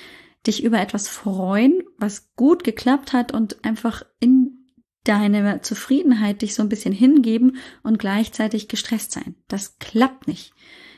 dich 0.47 0.63
über 0.63 0.81
etwas 0.81 1.09
freuen, 1.09 1.83
was 1.99 2.33
gut 2.37 2.63
geklappt 2.65 3.13
hat 3.13 3.33
und 3.33 3.65
einfach 3.65 4.05
in 4.21 4.59
deine 5.05 5.61
Zufriedenheit 5.63 6.43
dich 6.43 6.55
so 6.55 6.63
ein 6.63 6.69
bisschen 6.69 6.93
hingeben 6.93 7.57
und 7.83 7.99
gleichzeitig 7.99 8.69
gestresst 8.69 9.13
sein. 9.13 9.35
Das 9.49 9.79
klappt 9.79 10.29
nicht. 10.29 10.53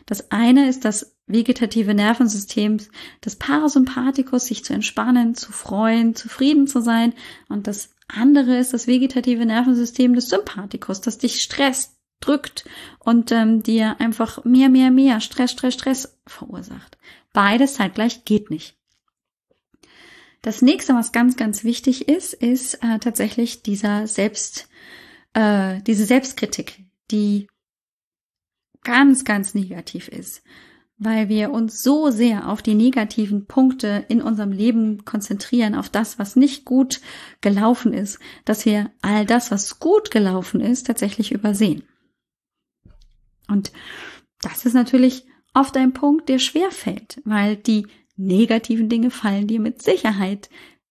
Das 0.07 0.30
eine 0.30 0.69
ist 0.69 0.85
das 0.85 1.16
vegetative 1.32 1.94
Nervensystem 1.94 2.78
des 3.25 3.37
Parasympathikus, 3.37 4.46
sich 4.46 4.64
zu 4.64 4.72
entspannen, 4.72 5.34
zu 5.34 5.52
freuen, 5.52 6.14
zufrieden 6.14 6.66
zu 6.66 6.80
sein. 6.80 7.14
Und 7.49 7.66
das 7.66 7.90
andere 8.08 8.58
ist 8.58 8.72
das 8.72 8.87
vegetative 8.87 9.46
Nervensystem 9.46 10.14
des 10.14 10.28
Sympathikus, 10.28 11.00
das 11.00 11.18
dich 11.18 11.40
stresst, 11.40 11.96
drückt 12.20 12.64
und 12.99 13.32
ähm, 13.32 13.62
dir 13.62 13.99
einfach 14.00 14.44
mehr, 14.44 14.68
mehr, 14.68 14.90
mehr 14.90 15.20
Stress, 15.20 15.52
Stress, 15.52 15.75
Stress 15.75 16.18
verursacht. 16.26 16.99
Beides 17.32 17.75
zeitgleich 17.75 18.25
geht 18.25 18.50
nicht. 18.50 18.76
Das 20.42 20.62
nächste, 20.62 20.94
was 20.94 21.12
ganz, 21.12 21.37
ganz 21.37 21.64
wichtig 21.64 22.08
ist, 22.08 22.32
ist 22.32 22.82
äh, 22.82 22.99
tatsächlich 22.99 23.62
dieser 23.62 24.06
Selbst, 24.06 24.68
äh, 25.34 25.82
diese 25.82 26.06
Selbstkritik, 26.06 26.84
die 27.10 27.46
ganz, 28.82 29.25
ganz 29.25 29.54
negativ 29.54 30.08
ist, 30.08 30.42
weil 31.02 31.30
wir 31.30 31.50
uns 31.50 31.83
so 31.83 32.11
sehr 32.11 32.47
auf 32.47 32.61
die 32.61 32.75
negativen 32.75 33.47
Punkte 33.47 34.04
in 34.09 34.21
unserem 34.21 34.52
Leben 34.52 35.07
konzentrieren, 35.07 35.75
auf 35.75 35.88
das, 35.88 36.19
was 36.19 36.37
nicht 36.37 36.66
gut 36.66 37.00
gelaufen 37.40 37.95
ist, 37.95 38.19
dass 38.45 38.66
wir 38.66 38.90
all 39.00 39.25
das, 39.25 39.50
was 39.50 39.80
gut 39.80 40.11
gelaufen 40.11 40.61
ist, 40.61 40.87
tatsächlich 40.87 41.33
übersehen. 41.33 41.83
Und 43.49 43.73
das 44.42 44.66
ist 44.66 44.75
natürlich 44.75 45.25
oft 45.54 45.75
ein 45.78 45.95
Punkt, 45.95 46.28
der 46.28 46.38
schwer 46.38 46.71
fällt, 46.71 47.23
weil 47.25 47.57
die 47.57 47.87
negativen 48.16 48.90
Dinge 48.90 49.11
fallen 49.11 49.47
dir 49.47 49.59
mit 49.59 49.83
Sicherheit 49.83 50.50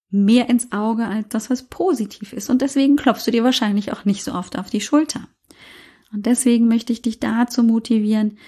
mehr 0.10 0.50
ins 0.50 0.72
Auge 0.72 1.06
als 1.06 1.30
das, 1.30 1.51
was 1.51 1.70
positiv 1.70 2.34
ist. 2.34 2.50
Und 2.50 2.63
deswegen 2.63 2.96
klopfst 2.96 3.28
du 3.28 3.32
dir 3.32 3.44
wahrscheinlich 3.44 3.94
auch 3.94 4.06
nicht 4.06 4.24
so 4.24 4.34
oft 4.34 4.58
auf 4.58 4.72
die 4.72 4.82
Schulter. 4.82 5.28
Und 6.12 6.25
deswegen 6.25 6.68
möchte 6.68 6.94
ich 6.94 7.04
dich 7.04 7.20
dazu 7.20 7.62
motivieren, 7.62 8.39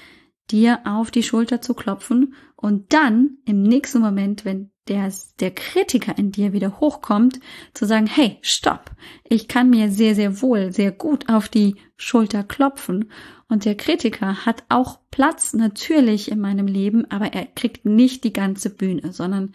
dir 0.52 0.80
auf 0.86 1.12
die 1.12 1.24
Schulter 1.24 1.62
zu 1.62 1.74
klopfen 1.74 2.34
und 2.56 2.94
dann 2.94 3.38
im 3.46 3.64
nächsten 3.64 4.00
Moment, 4.00 4.46
wenn 4.46 4.72
der, 4.88 5.12
der 5.40 5.52
Kritiker 5.52 6.18
in 6.18 6.32
dir 6.32 6.54
wieder 6.54 6.80
hochkommt, 6.80 7.40
zu 7.74 7.86
sagen, 7.86 8.08
hey, 8.08 8.38
stopp, 8.42 8.92
ich 9.24 9.48
kann 9.48 9.70
mir 9.70 9.92
sehr, 9.92 10.16
sehr 10.16 10.42
wohl, 10.42 10.72
sehr 10.74 10.92
gut 10.92 11.30
auf 11.30 11.50
die 11.50 11.76
Schulter 11.98 12.44
klopfen 12.44 13.12
und 13.48 13.66
der 13.66 13.76
Kritiker 13.76 14.46
hat 14.46 14.64
auch 14.70 15.00
Platz 15.12 15.54
natürlich 15.54 16.32
in 16.32 16.40
meinem 16.40 16.68
Leben, 16.68 17.10
aber 17.12 17.34
er 17.34 17.46
kriegt 17.46 17.86
nicht 17.86 18.24
die 18.24 18.34
ganze 18.34 18.70
Bühne, 18.70 19.12
sondern 19.12 19.54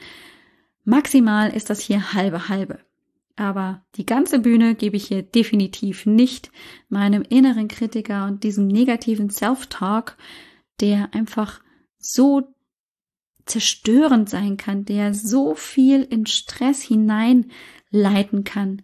maximal 0.85 1.55
ist 1.55 1.71
das 1.71 1.81
hier 1.81 2.13
halbe 2.13 2.49
halbe. 2.49 2.79
Aber 3.37 3.85
die 3.97 4.07
ganze 4.07 4.39
Bühne 4.39 4.75
gebe 4.75 4.97
ich 4.97 5.09
hier 5.09 5.23
definitiv 5.23 6.07
nicht 6.07 6.51
meinem 6.89 7.23
inneren 7.23 7.69
Kritiker 7.69 8.27
und 8.27 8.45
diesem 8.45 8.67
negativen 8.67 9.29
Self-Talk, 9.29 10.17
der 10.81 11.15
einfach 11.15 11.61
so 11.99 12.55
zerstörend 13.45 14.29
sein 14.29 14.57
kann, 14.57 14.85
der 14.85 15.15
so 15.15 15.55
viel 15.55 16.03
in 16.03 16.27
Stress 16.27 16.83
hineinleiten 16.83 18.45
kann. 18.45 18.83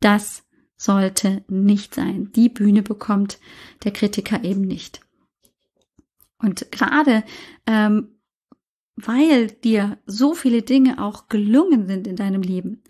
Das 0.00 0.44
sollte 0.76 1.44
nicht 1.48 1.94
sein. 1.94 2.32
Die 2.32 2.48
Bühne 2.48 2.82
bekommt 2.82 3.38
der 3.84 3.92
Kritiker 3.92 4.44
eben 4.44 4.62
nicht. 4.62 5.00
Und 6.38 6.70
gerade 6.70 7.24
ähm, 7.66 8.18
weil 9.06 9.48
dir 9.48 9.98
so 10.06 10.34
viele 10.34 10.62
Dinge 10.62 11.02
auch 11.02 11.28
gelungen 11.28 11.86
sind 11.86 12.06
in 12.06 12.16
deinem 12.16 12.42
Leben, 12.42 12.82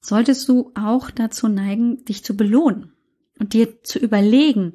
solltest 0.00 0.48
du 0.48 0.70
auch 0.74 1.10
dazu 1.10 1.48
neigen, 1.48 2.04
dich 2.04 2.24
zu 2.24 2.36
belohnen 2.36 2.92
und 3.38 3.52
dir 3.52 3.82
zu 3.82 3.98
überlegen, 3.98 4.74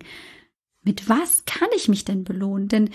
mit 0.83 1.09
was 1.09 1.45
kann 1.45 1.69
ich 1.75 1.87
mich 1.87 2.05
denn 2.05 2.23
belohnen? 2.23 2.67
Denn 2.67 2.89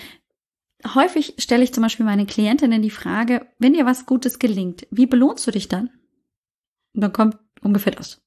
häufig 0.95 1.35
stelle 1.39 1.65
ich 1.65 1.73
zum 1.73 1.83
Beispiel 1.83 2.07
meine 2.07 2.27
Klientinnen 2.27 2.83
die 2.83 2.91
Frage, 2.91 3.47
wenn 3.59 3.73
dir 3.73 3.87
was 3.87 4.07
Gutes 4.07 4.39
gelingt, 4.39 4.87
wie 4.91 5.07
belohnst 5.07 5.47
du 5.47 5.51
dich 5.51 5.69
dann? 5.69 5.91
Und 6.95 7.03
dann 7.03 7.13
kommt 7.13 7.39
ungefähr 7.61 7.93
das. 7.93 8.23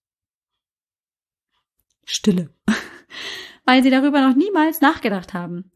Stille. 2.06 2.50
Weil 3.66 3.84
sie 3.84 3.90
darüber 3.92 4.28
noch 4.28 4.36
niemals 4.36 4.82
nachgedacht 4.82 5.34
haben. 5.34 5.72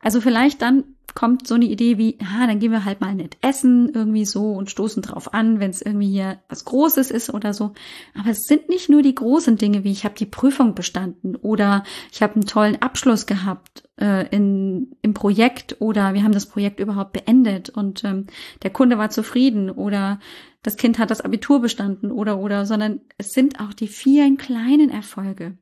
Also 0.00 0.20
vielleicht 0.20 0.62
dann 0.62 0.97
kommt 1.14 1.46
so 1.46 1.54
eine 1.54 1.64
Idee 1.64 1.98
wie, 1.98 2.18
ah, 2.22 2.46
dann 2.46 2.58
gehen 2.58 2.72
wir 2.72 2.84
halt 2.84 3.00
mal 3.00 3.14
nett 3.14 3.36
essen, 3.40 3.90
irgendwie 3.94 4.24
so 4.24 4.52
und 4.52 4.70
stoßen 4.70 5.02
drauf 5.02 5.34
an, 5.34 5.60
wenn 5.60 5.70
es 5.70 5.82
irgendwie 5.82 6.10
hier 6.10 6.38
was 6.48 6.64
Großes 6.64 7.10
ist 7.10 7.32
oder 7.32 7.54
so. 7.54 7.72
Aber 8.18 8.30
es 8.30 8.42
sind 8.42 8.68
nicht 8.68 8.88
nur 8.88 9.02
die 9.02 9.14
großen 9.14 9.56
Dinge, 9.56 9.84
wie 9.84 9.92
ich 9.92 10.04
habe 10.04 10.14
die 10.14 10.26
Prüfung 10.26 10.74
bestanden 10.74 11.36
oder 11.36 11.84
ich 12.12 12.22
habe 12.22 12.34
einen 12.34 12.46
tollen 12.46 12.80
Abschluss 12.82 13.26
gehabt 13.26 13.88
äh, 14.00 14.28
in, 14.34 14.96
im 15.02 15.14
Projekt 15.14 15.76
oder 15.80 16.14
wir 16.14 16.22
haben 16.22 16.32
das 16.32 16.46
Projekt 16.46 16.80
überhaupt 16.80 17.12
beendet 17.12 17.70
und 17.70 18.04
ähm, 18.04 18.26
der 18.62 18.70
Kunde 18.70 18.98
war 18.98 19.10
zufrieden 19.10 19.70
oder 19.70 20.20
das 20.62 20.76
Kind 20.76 20.98
hat 20.98 21.10
das 21.10 21.20
Abitur 21.20 21.60
bestanden 21.60 22.10
oder 22.10 22.38
oder, 22.38 22.66
sondern 22.66 23.00
es 23.16 23.30
sind 23.32 23.60
auch 23.60 23.72
die 23.72 23.88
vielen 23.88 24.36
kleinen 24.36 24.90
Erfolge, 24.90 25.56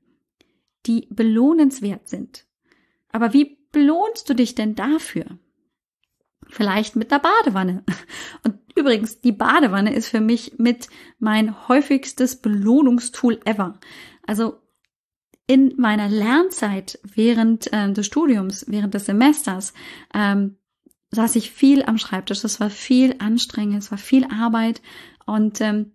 die 0.87 1.09
belohnenswert 1.11 2.09
sind. 2.09 2.47
Aber 3.11 3.33
wie 3.33 3.57
belohnst 3.77 4.27
du 4.31 4.35
dich 4.35 4.55
denn 4.55 4.75
dafür? 4.75 5.27
Vielleicht 6.49 6.97
mit 6.97 7.13
einer 7.13 7.21
Badewanne. 7.21 7.85
Und 8.43 8.59
übrigens, 8.75 9.21
die 9.21 9.33
Badewanne 9.33 9.95
ist 9.95 10.09
für 10.09 10.23
mich 10.23 10.59
mit 10.59 10.89
mein 11.19 11.69
häufigstes 11.69 12.41
Belohnungstool 12.41 13.39
ever. 13.45 13.79
Also 14.27 14.63
in 15.47 15.75
meiner 15.77 16.09
Lernzeit 16.09 16.99
während 17.03 17.71
äh, 17.71 17.93
des 17.93 18.07
Studiums, 18.07 18.65
während 18.67 18.95
des 18.95 19.05
Semesters, 19.05 19.75
ähm, 20.15 20.57
saß 21.11 21.37
ich 21.37 21.51
viel 21.51 21.83
am 21.83 21.99
Schreibtisch. 21.99 22.41
Das 22.41 22.61
war 22.61 22.71
viel 22.71 23.17
anstrengend, 23.19 23.77
es 23.77 23.91
war 23.91 23.99
viel 23.99 24.25
Arbeit 24.25 24.81
und 25.27 25.61
ähm, 25.61 25.93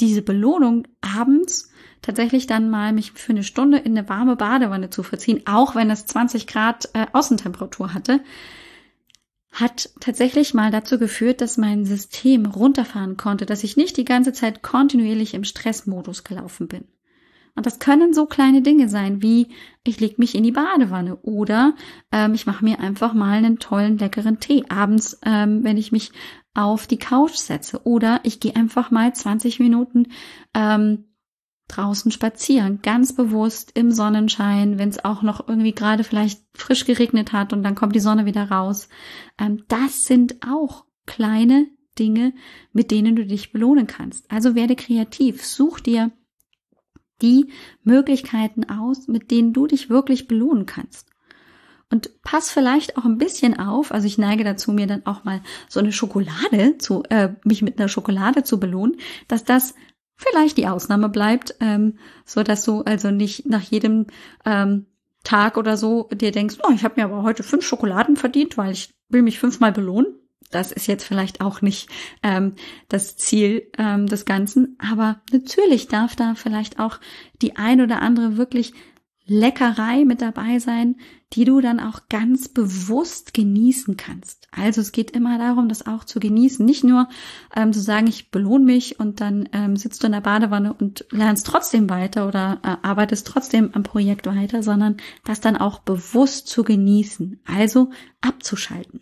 diese 0.00 0.22
Belohnung 0.22 0.88
abends 1.00 1.70
tatsächlich 2.02 2.46
dann 2.46 2.68
mal 2.68 2.92
mich 2.92 3.12
für 3.12 3.32
eine 3.32 3.44
Stunde 3.44 3.78
in 3.78 3.96
eine 3.96 4.08
warme 4.08 4.36
Badewanne 4.36 4.90
zu 4.90 5.02
verziehen, 5.02 5.42
auch 5.46 5.74
wenn 5.74 5.90
es 5.90 6.06
20 6.06 6.46
Grad 6.46 6.88
äh, 6.94 7.06
Außentemperatur 7.12 7.94
hatte, 7.94 8.20
hat 9.52 9.90
tatsächlich 10.00 10.54
mal 10.54 10.70
dazu 10.70 10.98
geführt, 10.98 11.40
dass 11.40 11.58
mein 11.58 11.84
System 11.84 12.46
runterfahren 12.46 13.16
konnte, 13.16 13.46
dass 13.46 13.64
ich 13.64 13.76
nicht 13.76 13.96
die 13.98 14.04
ganze 14.04 14.32
Zeit 14.32 14.62
kontinuierlich 14.62 15.34
im 15.34 15.44
Stressmodus 15.44 16.24
gelaufen 16.24 16.68
bin. 16.68 16.84
Und 17.54 17.66
das 17.66 17.78
können 17.78 18.14
so 18.14 18.26
kleine 18.26 18.62
Dinge 18.62 18.88
sein, 18.88 19.22
wie 19.22 19.48
ich 19.84 20.00
leg 20.00 20.18
mich 20.18 20.34
in 20.34 20.42
die 20.42 20.52
Badewanne 20.52 21.16
oder 21.16 21.74
ähm, 22.10 22.34
ich 22.34 22.46
mache 22.46 22.64
mir 22.64 22.80
einfach 22.80 23.12
mal 23.12 23.38
einen 23.38 23.58
tollen, 23.58 23.98
leckeren 23.98 24.40
Tee 24.40 24.64
abends, 24.68 25.18
ähm, 25.24 25.62
wenn 25.62 25.76
ich 25.76 25.92
mich 25.92 26.12
auf 26.54 26.86
die 26.86 26.98
Couch 26.98 27.36
setze. 27.36 27.84
Oder 27.84 28.20
ich 28.22 28.40
gehe 28.40 28.56
einfach 28.56 28.90
mal 28.90 29.14
20 29.14 29.60
Minuten 29.60 30.08
ähm, 30.54 31.04
draußen 31.68 32.10
spazieren, 32.10 32.80
ganz 32.82 33.14
bewusst 33.14 33.72
im 33.74 33.90
Sonnenschein, 33.92 34.78
wenn 34.78 34.88
es 34.88 35.04
auch 35.04 35.22
noch 35.22 35.46
irgendwie 35.48 35.72
gerade 35.72 36.04
vielleicht 36.04 36.42
frisch 36.54 36.84
geregnet 36.84 37.32
hat 37.32 37.52
und 37.52 37.62
dann 37.62 37.74
kommt 37.74 37.94
die 37.94 38.00
Sonne 38.00 38.26
wieder 38.26 38.50
raus. 38.50 38.88
Ähm, 39.38 39.64
das 39.68 40.02
sind 40.02 40.36
auch 40.46 40.84
kleine 41.06 41.66
Dinge, 41.98 42.32
mit 42.72 42.90
denen 42.90 43.16
du 43.16 43.26
dich 43.26 43.52
belohnen 43.52 43.86
kannst. 43.86 44.30
Also 44.30 44.54
werde 44.54 44.76
kreativ, 44.76 45.44
such 45.44 45.80
dir 45.80 46.10
die 47.22 47.52
Möglichkeiten 47.84 48.68
aus, 48.68 49.08
mit 49.08 49.30
denen 49.30 49.52
du 49.52 49.66
dich 49.66 49.88
wirklich 49.88 50.28
belohnen 50.28 50.66
kannst. 50.66 51.08
Und 51.90 52.22
pass 52.22 52.50
vielleicht 52.50 52.96
auch 52.96 53.04
ein 53.04 53.18
bisschen 53.18 53.58
auf, 53.58 53.92
also 53.92 54.06
ich 54.06 54.16
neige 54.16 54.44
dazu, 54.44 54.72
mir 54.72 54.86
dann 54.86 55.04
auch 55.04 55.24
mal 55.24 55.42
so 55.68 55.78
eine 55.78 55.92
Schokolade 55.92 56.78
zu, 56.78 57.02
äh, 57.10 57.34
mich 57.44 57.60
mit 57.60 57.78
einer 57.78 57.88
Schokolade 57.88 58.44
zu 58.44 58.58
belohnen, 58.58 58.96
dass 59.28 59.44
das 59.44 59.74
vielleicht 60.16 60.56
die 60.56 60.68
Ausnahme 60.68 61.10
bleibt, 61.10 61.54
ähm, 61.60 61.98
so 62.24 62.42
dass 62.42 62.64
du 62.64 62.80
also 62.82 63.10
nicht 63.10 63.46
nach 63.46 63.62
jedem 63.62 64.06
ähm, 64.46 64.86
Tag 65.22 65.56
oder 65.56 65.76
so 65.76 66.08
dir 66.12 66.32
denkst, 66.32 66.56
oh, 66.62 66.72
ich 66.74 66.84
habe 66.84 66.94
mir 66.96 67.04
aber 67.04 67.22
heute 67.22 67.42
fünf 67.42 67.64
Schokoladen 67.64 68.16
verdient, 68.16 68.56
weil 68.56 68.72
ich 68.72 68.94
will 69.08 69.22
mich 69.22 69.38
fünfmal 69.38 69.72
belohnen. 69.72 70.14
Das 70.52 70.70
ist 70.70 70.86
jetzt 70.86 71.04
vielleicht 71.04 71.40
auch 71.40 71.62
nicht 71.62 71.88
ähm, 72.22 72.54
das 72.88 73.16
Ziel 73.16 73.68
ähm, 73.78 74.06
des 74.06 74.24
Ganzen, 74.24 74.76
aber 74.78 75.20
natürlich 75.32 75.88
darf 75.88 76.14
da 76.14 76.34
vielleicht 76.34 76.78
auch 76.78 77.00
die 77.40 77.56
ein 77.56 77.80
oder 77.80 78.00
andere 78.00 78.36
wirklich 78.36 78.72
Leckerei 79.24 80.04
mit 80.04 80.20
dabei 80.20 80.58
sein, 80.58 80.96
die 81.32 81.44
du 81.44 81.60
dann 81.60 81.80
auch 81.80 82.08
ganz 82.08 82.48
bewusst 82.48 83.32
genießen 83.32 83.96
kannst. 83.96 84.48
Also 84.50 84.80
es 84.80 84.92
geht 84.92 85.12
immer 85.12 85.38
darum, 85.38 85.68
das 85.68 85.86
auch 85.86 86.04
zu 86.04 86.18
genießen. 86.18 86.64
Nicht 86.66 86.84
nur 86.84 87.08
ähm, 87.54 87.72
zu 87.72 87.80
sagen, 87.80 88.08
ich 88.08 88.30
belohne 88.30 88.64
mich 88.64 88.98
und 88.98 89.20
dann 89.20 89.48
ähm, 89.52 89.76
sitzt 89.76 90.02
du 90.02 90.06
in 90.06 90.12
der 90.12 90.20
Badewanne 90.20 90.74
und 90.74 91.06
lernst 91.10 91.46
trotzdem 91.46 91.88
weiter 91.88 92.26
oder 92.26 92.60
äh, 92.62 92.86
arbeitest 92.86 93.26
trotzdem 93.26 93.70
am 93.72 93.84
Projekt 93.84 94.26
weiter, 94.26 94.62
sondern 94.62 94.96
das 95.24 95.40
dann 95.40 95.56
auch 95.56 95.78
bewusst 95.78 96.48
zu 96.48 96.64
genießen. 96.64 97.40
Also 97.46 97.90
abzuschalten. 98.20 99.00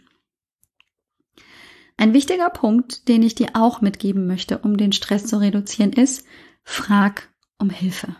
Ein 2.00 2.14
wichtiger 2.14 2.48
Punkt, 2.48 3.08
den 3.08 3.22
ich 3.22 3.34
dir 3.34 3.50
auch 3.52 3.82
mitgeben 3.82 4.26
möchte, 4.26 4.56
um 4.56 4.78
den 4.78 4.90
Stress 4.90 5.26
zu 5.26 5.38
reduzieren, 5.38 5.92
ist, 5.92 6.24
frag 6.62 7.28
um 7.58 7.68
Hilfe. 7.68 8.16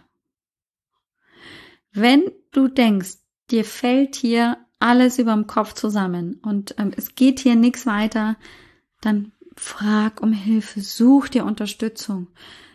Wenn 1.91 2.25
du 2.53 2.69
denkst, 2.69 3.15
dir 3.51 3.65
fällt 3.65 4.17
hier 4.17 4.59
alles 4.81 5.19
überm 5.19 5.47
Kopf 5.47 5.73
zusammen 5.73 6.35
und 6.43 6.75
ähm, 6.77 6.93
es 6.95 7.15
geht 7.15 7.41
hier 7.41 7.57
nichts 7.57 7.87
weiter, 7.87 8.37
dann 9.01 9.33
frag 9.57 10.21
um 10.21 10.35
Hilfe, 10.35 10.83
such 10.83 11.29
dir 11.29 11.47
Unterstützung. 11.47 12.27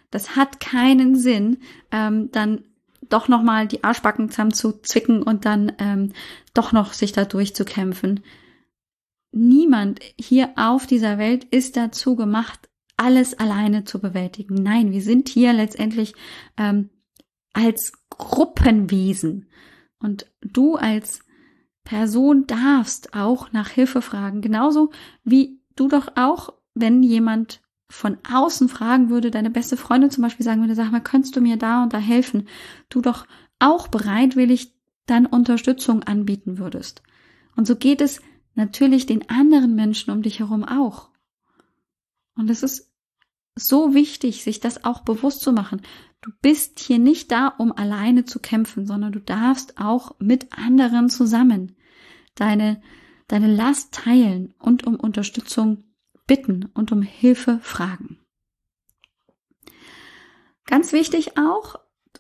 Das 0.10 0.36
hat 0.36 0.60
keinen 0.60 1.16
Sinn, 1.16 1.58
ähm, 1.92 2.32
dann 2.32 2.64
doch 3.10 3.28
nochmal 3.28 3.68
die 3.68 3.84
Arschbacken 3.84 4.32
zusammen 4.32 4.56
zu 4.56 4.82
zwicken 4.82 5.22
und 5.22 5.46
dann 5.46 5.72
ähm, 5.78 6.14
doch 6.56 6.72
noch 6.72 6.94
sich 6.94 7.12
da 7.12 7.26
durchzukämpfen. 7.26 8.24
Niemand 9.38 10.00
hier 10.18 10.54
auf 10.56 10.88
dieser 10.88 11.18
Welt 11.18 11.44
ist 11.44 11.76
dazu 11.76 12.16
gemacht, 12.16 12.70
alles 12.96 13.34
alleine 13.34 13.84
zu 13.84 14.00
bewältigen. 14.00 14.56
Nein, 14.56 14.94
wir 14.94 15.02
sind 15.02 15.28
hier 15.28 15.52
letztendlich 15.52 16.14
ähm, 16.56 16.90
als 17.52 17.92
Gruppenwesen. 18.10 19.50
Und 20.00 20.32
du 20.40 20.76
als 20.76 21.20
Person 21.84 22.48
darfst 22.48 23.14
auch 23.14 23.52
nach 23.52 23.68
Hilfe 23.68 24.02
fragen. 24.02 24.40
Genauso 24.40 24.92
wie 25.26 25.60
du 25.76 25.90
doch 25.90 26.14
auch, 26.16 26.54
wenn 26.74 27.04
jemand 27.04 27.62
von 27.90 28.18
außen 28.32 28.70
fragen 28.70 29.10
würde, 29.10 29.32
deine 29.32 29.50
beste 29.50 29.76
Freundin 29.76 30.12
zum 30.12 30.22
Beispiel 30.22 30.46
sagen 30.46 30.62
würde, 30.62 30.76
sag 30.76 30.94
mal, 30.94 31.02
könntest 31.04 31.36
du 31.36 31.42
mir 31.42 31.58
da 31.58 31.84
und 31.84 31.92
da 31.94 31.98
helfen? 31.98 32.48
Du 32.90 33.02
doch 33.02 33.28
auch 33.60 33.90
bereitwillig 33.90 34.74
dann 35.08 35.26
Unterstützung 35.26 36.04
anbieten 36.04 36.58
würdest. 36.58 37.04
Und 37.58 37.68
so 37.68 37.76
geht 37.76 38.00
es 38.00 38.22
natürlich 38.56 39.06
den 39.06 39.30
anderen 39.30 39.76
Menschen 39.76 40.12
um 40.12 40.22
dich 40.22 40.40
herum 40.40 40.64
auch. 40.64 41.10
Und 42.36 42.50
es 42.50 42.64
ist 42.64 42.92
so 43.56 43.94
wichtig, 43.94 44.44
sich 44.44 44.60
das 44.60 44.84
auch 44.84 45.02
bewusst 45.02 45.42
zu 45.42 45.54
machen. 45.54 45.82
Du 46.22 46.32
bist 46.42 46.80
hier 46.80 47.00
nicht 47.00 47.32
da, 47.32 47.48
um 47.48 47.72
alleine 47.72 48.26
zu 48.26 48.40
kämpfen, 48.40 48.86
sondern 48.86 49.12
du 49.12 49.20
darfst 49.20 49.78
auch 49.78 50.20
mit 50.20 50.58
anderen 50.58 51.10
zusammen 51.10 51.76
deine, 52.34 52.82
deine 53.28 53.54
Last 53.54 53.94
teilen 53.94 54.54
und 54.60 54.86
um 54.86 54.96
Unterstützung 54.96 55.84
bitten 56.28 56.66
und 56.74 56.92
um 56.92 57.02
Hilfe 57.02 57.60
fragen. 57.62 58.20
Ganz 60.66 60.92
wichtig 60.94 61.38
auch, 61.38 61.76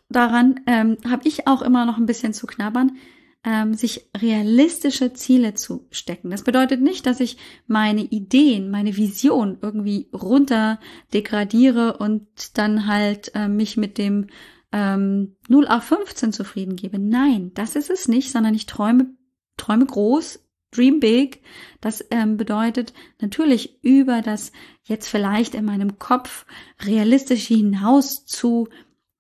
daran 0.09 0.61
ähm, 0.67 0.97
habe 1.09 1.27
ich 1.27 1.47
auch 1.47 1.61
immer 1.61 1.85
noch 1.85 1.97
ein 1.97 2.05
bisschen 2.05 2.33
zu 2.33 2.45
knabbern, 2.45 2.97
ähm, 3.45 3.75
sich 3.75 4.09
realistische 4.17 5.13
Ziele 5.13 5.53
zu 5.53 5.87
stecken. 5.91 6.31
Das 6.31 6.43
bedeutet 6.43 6.81
nicht, 6.81 7.05
dass 7.05 7.19
ich 7.19 7.37
meine 7.67 8.01
Ideen, 8.01 8.71
meine 8.71 8.97
Vision 8.97 9.59
irgendwie 9.61 10.09
runter 10.11 10.79
degradiere 11.13 11.97
und 11.97 12.57
dann 12.57 12.87
halt 12.87 13.31
äh, 13.35 13.47
mich 13.47 13.77
mit 13.77 13.99
dem 13.99 14.27
ähm, 14.71 15.35
0 15.47 15.67
auf 15.67 15.83
15 15.83 16.33
zufrieden 16.33 16.75
gebe. 16.75 16.97
Nein, 16.97 17.51
das 17.53 17.75
ist 17.75 17.91
es 17.91 18.07
nicht, 18.07 18.31
sondern 18.31 18.55
ich 18.55 18.65
träume, 18.65 19.11
träume 19.57 19.85
groß, 19.85 20.43
dream 20.71 20.99
big. 20.99 21.43
Das 21.81 22.03
ähm, 22.09 22.37
bedeutet 22.37 22.93
natürlich 23.21 23.83
über 23.83 24.23
das 24.23 24.51
jetzt 24.83 25.07
vielleicht 25.07 25.53
in 25.53 25.65
meinem 25.65 25.99
Kopf 25.99 26.47
realistisch 26.83 27.45
hinaus 27.45 28.25
zu, 28.25 28.69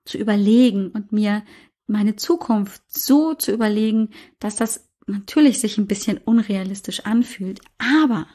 zu 0.03 0.17
überlegen 0.17 0.89
und 0.89 1.11
mir 1.11 1.43
meine 1.87 2.15
Zukunft 2.15 2.81
so 2.87 3.33
zu 3.33 3.51
überlegen, 3.51 4.09
dass 4.39 4.55
das 4.55 4.89
natürlich 5.07 5.59
sich 5.59 5.77
ein 5.77 5.87
bisschen 5.87 6.17
unrealistisch 6.17 7.01
anfühlt. 7.01 7.61
Aber 7.77 8.27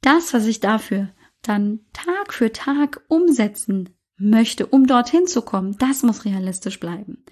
das, 0.00 0.34
was 0.34 0.46
ich 0.46 0.60
dafür 0.60 1.08
dann 1.42 1.80
Tag 1.92 2.32
für 2.32 2.52
Tag 2.52 3.04
umsetzen 3.08 3.90
möchte, 4.18 4.66
um 4.66 4.86
dorthin 4.86 5.26
zu 5.26 5.42
kommen, 5.42 5.76
das 5.78 6.02
muss 6.02 6.24
realistisch 6.24 6.80
bleiben. 6.80 7.24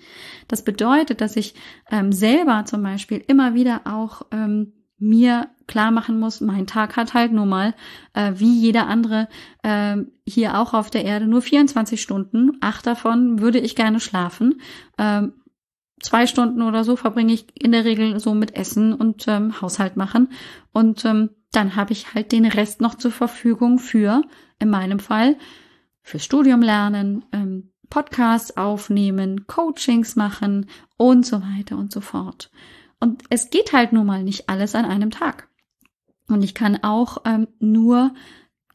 Das 0.49 0.63
bedeutet, 0.63 1.21
dass 1.21 1.37
ich 1.37 1.55
ähm, 1.91 2.13
selber 2.13 2.65
zum 2.67 2.83
Beispiel 2.83 3.25
immer 3.27 3.55
wieder 3.55 3.83
auch 3.87 4.23
ähm, 4.31 4.84
mir 4.99 5.49
klar 5.67 5.91
machen 5.91 6.21
muss, 6.21 6.41
mein 6.41 6.67
Tag 6.67 6.97
hat 6.97 7.15
halt 7.15 7.33
nur 7.33 7.47
mal, 7.47 7.75
äh, 8.13 8.33
wie 8.37 8.59
jeder 8.59 8.87
andere 8.87 9.29
äh, 9.63 9.97
hier 10.27 10.59
auch 10.59 10.75
auf 10.75 10.91
der 10.91 11.05
Erde, 11.05 11.27
nur 11.27 11.43
24 11.43 12.01
Stunden. 12.01 12.53
Acht 12.61 12.87
davon 12.87 13.41
würde 13.41 13.59
ich 13.59 13.77
gerne 13.77 14.01
schlafen. 14.01 14.61
Ähm, 14.99 15.33
zwei 16.01 16.27
Stunden 16.27 16.63
oder 16.63 16.85
so 16.85 16.97
verbringe 16.97 17.33
ich 17.33 17.47
in 17.61 17.73
der 17.73 17.85
Regel 17.85 18.21
so 18.21 18.35
mit 18.35 18.55
Essen 18.57 18.93
und 18.93 19.27
ähm, 19.27 19.61
Haushalt 19.61 19.97
machen. 19.97 20.29
Und 20.73 21.05
ähm, 21.05 21.31
dann 21.53 21.77
habe 21.77 21.93
ich 21.93 22.15
halt 22.15 22.33
den 22.33 22.47
Rest 22.47 22.81
noch 22.81 22.95
zur 22.95 23.11
Verfügung 23.11 23.79
für, 23.79 24.23
in 24.59 24.71
meinem 24.71 24.99
Fall, 24.99 25.37
fürs 26.03 26.25
Studium 26.25 26.63
lernen, 26.63 27.25
ähm, 27.33 27.71
Podcasts 27.91 28.57
aufnehmen, 28.57 29.47
Coachings 29.47 30.17
machen 30.17 30.67
und 30.97 31.25
so 31.25 31.41
weiter 31.43 31.79
und 31.79 31.93
so 31.93 32.01
fort. 32.01 32.51
Und 33.01 33.23
es 33.31 33.51
geht 33.51 33.73
halt 33.73 33.93
nun 33.93 34.07
mal 34.07 34.23
nicht 34.23 34.49
alles 34.49 34.75
an 34.75 34.85
einem 34.85 35.11
Tag. 35.11 35.49
Und 36.29 36.43
ich 36.43 36.55
kann 36.55 36.83
auch 36.83 37.19
ähm, 37.25 37.49
nur 37.59 38.15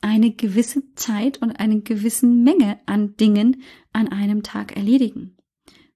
eine 0.01 0.31
gewisse 0.31 0.93
Zeit 0.95 1.41
und 1.41 1.51
eine 1.59 1.81
gewisse 1.81 2.25
Menge 2.25 2.79
an 2.85 3.17
Dingen 3.17 3.63
an 3.91 4.07
einem 4.07 4.43
Tag 4.43 4.75
erledigen. 4.75 5.35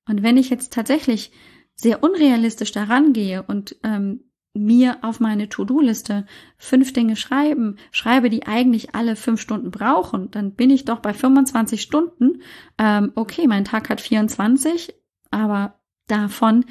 Und 0.07 0.23
wenn 0.23 0.37
ich 0.37 0.49
jetzt 0.49 0.73
tatsächlich 0.73 1.31
sehr 1.75 2.03
unrealistisch 2.03 2.71
daran 2.71 3.13
gehe 3.13 3.43
und 3.43 3.77
ähm, 3.83 4.25
mir 4.53 4.97
auf 5.01 5.19
meine 5.19 5.49
To-Do-Liste 5.49 6.27
fünf 6.57 6.93
Dinge 6.93 7.15
schreiben, 7.15 7.77
schreibe, 7.91 8.29
die 8.29 8.45
eigentlich 8.45 8.93
alle 8.93 9.15
fünf 9.15 9.41
Stunden 9.41 9.71
brauchen, 9.71 10.29
dann 10.31 10.53
bin 10.53 10.69
ich 10.69 10.85
doch 10.85 10.99
bei 10.99 11.13
25 11.13 11.81
Stunden. 11.81 12.41
Ähm, 12.77 13.11
okay, 13.15 13.47
mein 13.47 13.65
Tag 13.65 13.89
hat 13.89 14.01
24, 14.01 14.93
aber 15.31 15.79
davon 16.07 16.65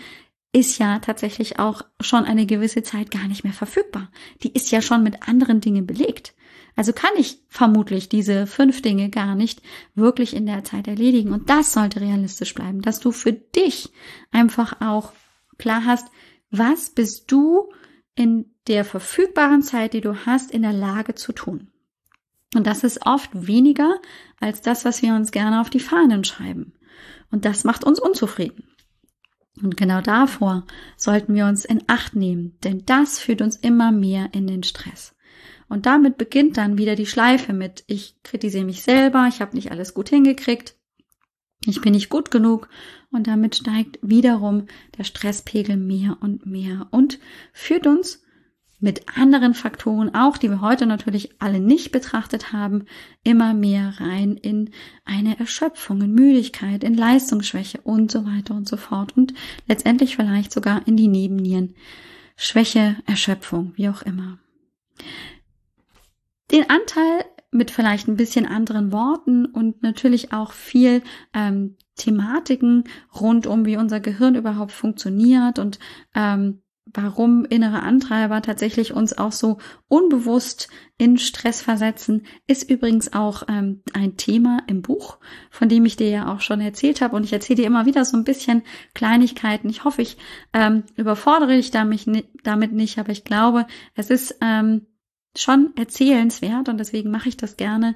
ist 0.53 0.79
ja 0.79 0.99
tatsächlich 0.99 1.59
auch 1.59 1.83
schon 2.01 2.25
eine 2.25 2.47
gewisse 2.47 2.83
Zeit 2.83 3.11
gar 3.11 3.27
nicht 3.27 3.43
mehr 3.43 3.55
verfügbar. 3.55 4.11
Die 4.43 4.53
ist 4.53 4.71
ja 4.71 4.83
schon 4.83 5.03
mit 5.03 5.27
anderen 5.27 5.61
Dingen 5.61 5.87
belegt. 5.87 6.35
Also 6.77 6.93
kann 6.93 7.11
ich 7.17 7.39
vermutlich 7.49 8.09
diese 8.09 8.47
fünf 8.47 8.83
Dinge 8.83 9.11
gar 9.11 9.35
nicht 9.35 9.63
wirklich 9.95 10.35
in 10.35 10.47
der 10.47 10.65
Zeit 10.65 10.89
erledigen. 10.89 11.33
Und 11.33 11.51
das 11.51 11.73
sollte 11.73 12.01
realistisch 12.01 12.55
bleiben, 12.55 12.83
dass 12.83 13.01
du 13.01 13.13
für 13.13 13.33
dich 13.33 13.91
einfach 14.31 14.81
auch 14.81 15.13
klar 15.59 15.85
hast, 15.85 16.09
was 16.51 16.91
bist 16.91 17.31
du 17.31 17.71
in 18.15 18.47
der 18.67 18.85
verfügbaren 18.85 19.63
Zeit, 19.63 19.95
die 19.95 20.01
du 20.01 20.27
hast, 20.27 20.51
in 20.51 20.63
der 20.63 20.73
Lage 20.73 21.15
zu 21.15 21.33
tun. 21.33 21.69
Und 22.55 22.67
das 22.67 22.85
ist 22.85 23.07
oft 23.07 23.31
weniger 23.33 24.01
als 24.39 24.61
das, 24.61 24.85
was 24.85 25.03
wir 25.03 25.15
uns 25.15 25.31
gerne 25.31 25.61
auf 25.61 25.71
die 25.71 25.81
Fahnen 25.81 26.25
schreiben. 26.25 26.75
Und 27.31 27.47
das 27.47 27.65
macht 27.65 27.85
uns 27.85 27.99
unzufrieden. 27.99 28.65
Und 29.61 29.77
genau 29.77 30.01
davor 30.01 30.67
sollten 30.97 31.35
wir 31.35 31.47
uns 31.47 31.65
in 31.65 31.83
Acht 31.87 32.17
nehmen, 32.17 32.57
denn 32.65 32.85
das 32.87 33.19
führt 33.19 33.43
uns 33.43 33.57
immer 33.57 33.93
mehr 33.93 34.31
in 34.33 34.47
den 34.47 34.63
Stress. 34.63 35.15
Und 35.69 35.87
damit 35.87 36.17
beginnt 36.19 36.57
dann 36.57 36.79
wieder 36.79 36.97
die 36.97 37.07
Schleife 37.07 37.53
mit, 37.53 37.85
ich 37.87 38.17
kritisiere 38.23 38.65
mich 38.65 38.83
selber, 38.83 39.27
ich 39.29 39.41
habe 39.41 39.55
nicht 39.55 39.71
alles 39.71 39.95
gut 39.95 40.09
hingekriegt, 40.09 40.77
ich 41.67 41.81
bin 41.81 41.93
nicht 41.93 42.09
gut 42.09 42.31
genug 42.31 42.69
und 43.11 43.27
damit 43.27 43.57
steigt 43.57 43.99
wiederum 44.03 44.67
der 44.99 45.05
Stresspegel 45.05 45.77
mehr 45.77 46.17
und 46.21 46.45
mehr 46.45 46.89
und 46.91 47.19
führt 47.53 47.87
uns 47.87 48.22
mit 48.83 49.17
anderen 49.17 49.55
Faktoren, 49.55 50.15
auch 50.15 50.37
die 50.37 50.51
wir 50.51 50.61
heute 50.61 50.87
natürlich 50.87 51.41
alle 51.41 51.61
nicht 51.61 51.93
betrachtet 51.93 52.53
haben, 52.53 52.85
immer 53.23 53.55
mehr 53.55 53.95
rein 53.99 54.37
in 54.37 54.71
eine 55.05 55.39
Erschöpfung, 55.39 56.03
in 56.03 56.13
Müdigkeit, 56.13 56.83
in 56.83 56.95
Leistungsschwäche 56.95 57.81
und 57.83 58.11
so 58.11 58.27
weiter 58.27 58.55
und 58.55 58.69
so 58.69 58.77
fort 58.77 59.17
und 59.17 59.35
letztendlich 59.69 60.17
vielleicht 60.17 60.53
sogar 60.53 60.87
in 60.87 60.97
die 60.97 61.09
Nebennieren. 61.09 61.75
Schwäche, 62.37 62.97
Erschöpfung, 63.07 63.73
wie 63.77 63.89
auch 63.89 64.03
immer. 64.03 64.39
Den 66.51 66.69
Anteil 66.69 67.25
mit 67.53 67.71
vielleicht 67.71 68.09
ein 68.09 68.17
bisschen 68.17 68.47
anderen 68.47 68.91
Worten 68.93 69.47
und 69.47 69.83
natürlich 69.83 70.33
auch 70.33 70.53
viel 70.53 71.03
ähm, 71.35 71.77
Thematiken 71.97 72.85
rund 73.21 73.47
um, 73.47 73.67
wie 73.67 73.77
unser 73.77 74.01
Gehirn 74.01 74.35
überhaupt 74.35 74.73
funktioniert 74.73 75.59
und 75.59 75.79
ähm, 76.15 76.62
warum 76.87 77.45
innere 77.45 77.83
Antreiber 77.83 78.43
tatsächlich 78.43 78.93
uns 78.93 79.17
auch 79.17 79.33
so 79.33 79.59
unbewusst 79.89 80.69
in 80.99 81.17
Stress 81.19 81.63
versetzen, 81.63 82.27
ist 82.47 82.69
übrigens 82.69 83.13
auch 83.13 83.45
ähm, 83.49 83.83
ein 83.93 84.17
Thema 84.17 84.59
im 84.67 84.83
Buch, 84.83 85.19
von 85.51 85.69
dem 85.69 85.85
ich 85.85 85.97
dir 85.97 86.11
ja 86.11 86.33
auch 86.33 86.41
schon 86.41 86.61
erzählt 86.61 87.01
habe. 87.01 87.17
Und 87.17 87.25
ich 87.25 87.33
erzähle 87.33 87.59
dir 87.59 87.67
immer 87.67 87.87
wieder 87.87 88.05
so 88.05 88.17
ein 88.17 88.25
bisschen 88.25 88.63
Kleinigkeiten. 88.95 89.69
Ich 89.69 89.85
hoffe, 89.85 90.03
ich 90.03 90.17
ähm, 90.53 90.85
überfordere 90.97 91.57
dich 91.57 91.71
damit, 91.71 92.07
nicht, 92.07 92.99
aber 92.99 93.11
ich 93.11 93.25
glaube, 93.25 93.67
es 93.95 94.11
ist 94.11 94.37
ähm, 94.41 94.87
schon 95.37 95.73
erzählenswert 95.77 96.69
und 96.69 96.79
deswegen 96.79 97.11
mache 97.11 97.29
ich 97.29 97.37
das 97.37 97.57
gerne. 97.57 97.95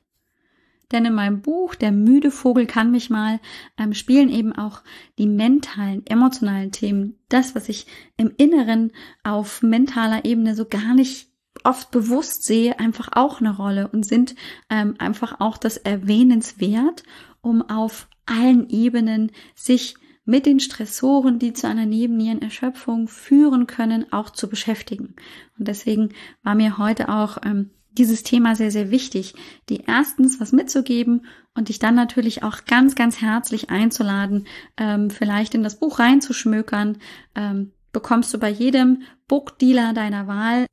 Denn 0.92 1.04
in 1.04 1.14
meinem 1.14 1.42
Buch 1.42 1.74
Der 1.74 1.92
müde 1.92 2.30
Vogel 2.30 2.66
kann 2.66 2.90
mich 2.90 3.10
mal 3.10 3.40
ähm, 3.76 3.92
spielen 3.92 4.28
eben 4.28 4.52
auch 4.52 4.82
die 5.18 5.26
mentalen, 5.26 6.06
emotionalen 6.06 6.70
Themen, 6.70 7.18
das, 7.28 7.54
was 7.54 7.68
ich 7.68 7.86
im 8.16 8.32
Inneren 8.36 8.92
auf 9.24 9.62
mentaler 9.62 10.24
Ebene 10.24 10.54
so 10.54 10.64
gar 10.64 10.94
nicht 10.94 11.28
oft 11.64 11.90
bewusst 11.90 12.44
sehe, 12.44 12.78
einfach 12.78 13.08
auch 13.12 13.40
eine 13.40 13.56
Rolle 13.56 13.88
und 13.88 14.04
sind 14.04 14.34
ähm, 14.70 14.94
einfach 14.98 15.40
auch 15.40 15.58
das 15.58 15.76
erwähnenswert, 15.76 17.02
um 17.40 17.62
auf 17.62 18.08
allen 18.26 18.68
Ebenen 18.68 19.32
sich 19.54 19.96
mit 20.24 20.44
den 20.44 20.60
Stressoren, 20.60 21.38
die 21.38 21.52
zu 21.52 21.68
einer 21.68 21.86
Nebennierenerschöpfung 21.86 23.08
führen 23.08 23.66
können, 23.66 24.12
auch 24.12 24.30
zu 24.30 24.48
beschäftigen. 24.48 25.14
Und 25.58 25.68
deswegen 25.68 26.10
war 26.42 26.56
mir 26.56 26.78
heute 26.78 27.08
auch 27.08 27.38
ähm, 27.44 27.70
dieses 27.98 28.22
Thema 28.22 28.54
sehr, 28.54 28.70
sehr 28.70 28.90
wichtig, 28.90 29.34
die 29.68 29.82
erstens 29.86 30.40
was 30.40 30.52
mitzugeben 30.52 31.26
und 31.54 31.68
dich 31.68 31.78
dann 31.78 31.94
natürlich 31.94 32.42
auch 32.42 32.64
ganz, 32.66 32.94
ganz 32.94 33.20
herzlich 33.20 33.70
einzuladen, 33.70 34.46
ähm, 34.76 35.10
vielleicht 35.10 35.54
in 35.54 35.62
das 35.62 35.78
Buch 35.78 35.98
reinzuschmökern. 35.98 36.98
Ähm, 37.34 37.72
bekommst 37.92 38.32
du 38.34 38.38
bei 38.38 38.50
jedem 38.50 39.02
Bookdealer 39.28 39.94
deiner 39.94 40.26
Wahl 40.26 40.66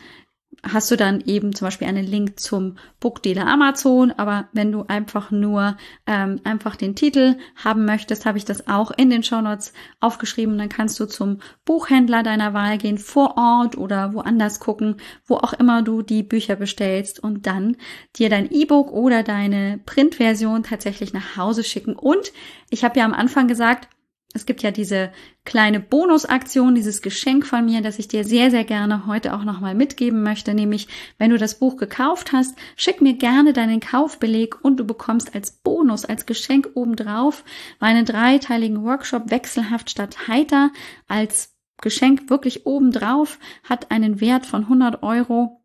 hast 0.64 0.90
du 0.92 0.96
dann 0.96 1.22
eben 1.22 1.54
zum 1.54 1.68
Beispiel 1.68 1.88
einen 1.88 2.06
Link 2.06 2.40
zum 2.40 2.78
Bookdealer 3.00 3.48
Amazon. 3.48 4.12
Aber 4.12 4.48
wenn 4.54 4.72
du 4.72 4.86
einfach 4.88 5.32
nur 5.32 5.78
ähm, 6.06 6.42
einfach 6.44 6.76
den 6.76 6.96
Titel 6.96 7.36
haben 7.56 7.86
möchtest, 7.86 8.26
habe 8.26 8.38
ich 8.38 8.46
das 8.46 8.68
auch 8.68 8.92
in 8.92 9.10
den 9.10 9.24
Show 9.24 9.42
Notes 9.42 9.74
aufgeschrieben. 10.00 10.58
Dann 10.58 10.70
kannst 10.70 11.00
du 11.00 11.06
zum 11.06 11.40
Buchhändler 11.66 12.24
deiner 12.24 12.54
Wahl 12.54 12.78
gehen, 12.78 12.98
vor 12.98 13.38
Ort 13.38 13.78
oder 13.78 14.14
woanders 14.14 14.60
gucken, 14.60 14.98
wo 15.26 15.36
auch 15.36 15.54
immer 15.54 15.82
du 15.82 16.02
die 16.02 16.24
Bücher 16.24 16.56
bestellst 16.56 17.20
und 17.20 17.48
dann 17.48 17.78
dir 18.16 18.30
dein 18.30 18.52
E-Book 18.52 18.92
oder 18.92 19.24
deine 19.24 19.80
Printversion 19.86 20.64
tatsächlich 20.64 21.14
nach 21.14 21.38
Hause 21.38 21.64
schicken. 21.64 21.96
Und 21.96 22.32
ich 22.70 22.84
habe 22.84 23.00
ja 23.00 23.06
am 23.06 23.14
Anfang 23.14 23.48
gesagt, 23.48 23.88
es 24.34 24.46
gibt 24.46 24.62
ja 24.62 24.72
diese 24.72 25.12
kleine 25.46 25.80
Bonusaktion, 25.80 26.76
dieses 26.76 27.02
Geschenk 27.02 27.46
von 27.46 27.66
mir, 27.66 27.82
das 27.82 27.98
ich 27.98 28.08
dir 28.08 28.24
sehr, 28.24 28.52
sehr 28.52 28.66
gerne 28.66 29.08
heute 29.08 29.34
auch 29.34 29.44
nochmal 29.44 29.74
mitgeben 29.74 30.22
möchte, 30.22 30.54
nämlich 30.54 30.88
wenn 31.18 31.32
du 31.32 31.38
das 31.38 31.60
Buch 31.60 31.78
gekauft 31.78 32.34
hast, 32.34 32.58
schick 32.76 33.02
mir 33.02 33.14
gerne 33.14 33.54
deinen 33.54 33.80
Kaufbeleg 33.80 34.64
und 34.64 34.78
du 34.78 34.86
bekommst 34.86 35.34
als 35.34 35.52
Bonus, 35.52 36.06
als 36.06 36.26
Geschenk 36.26 36.70
obendrauf 36.76 37.44
meinen 37.80 38.06
dreiteiligen 38.06 38.84
Workshop 38.84 39.32
Wechselhaft 39.32 39.90
statt 39.90 40.28
Heiter. 40.28 40.72
Als 41.08 41.56
Geschenk 41.82 42.30
wirklich 42.30 42.66
obendrauf, 42.66 43.40
hat 43.64 43.92
einen 43.92 44.20
Wert 44.20 44.46
von 44.46 44.64
100 44.64 45.04
Euro 45.04 45.62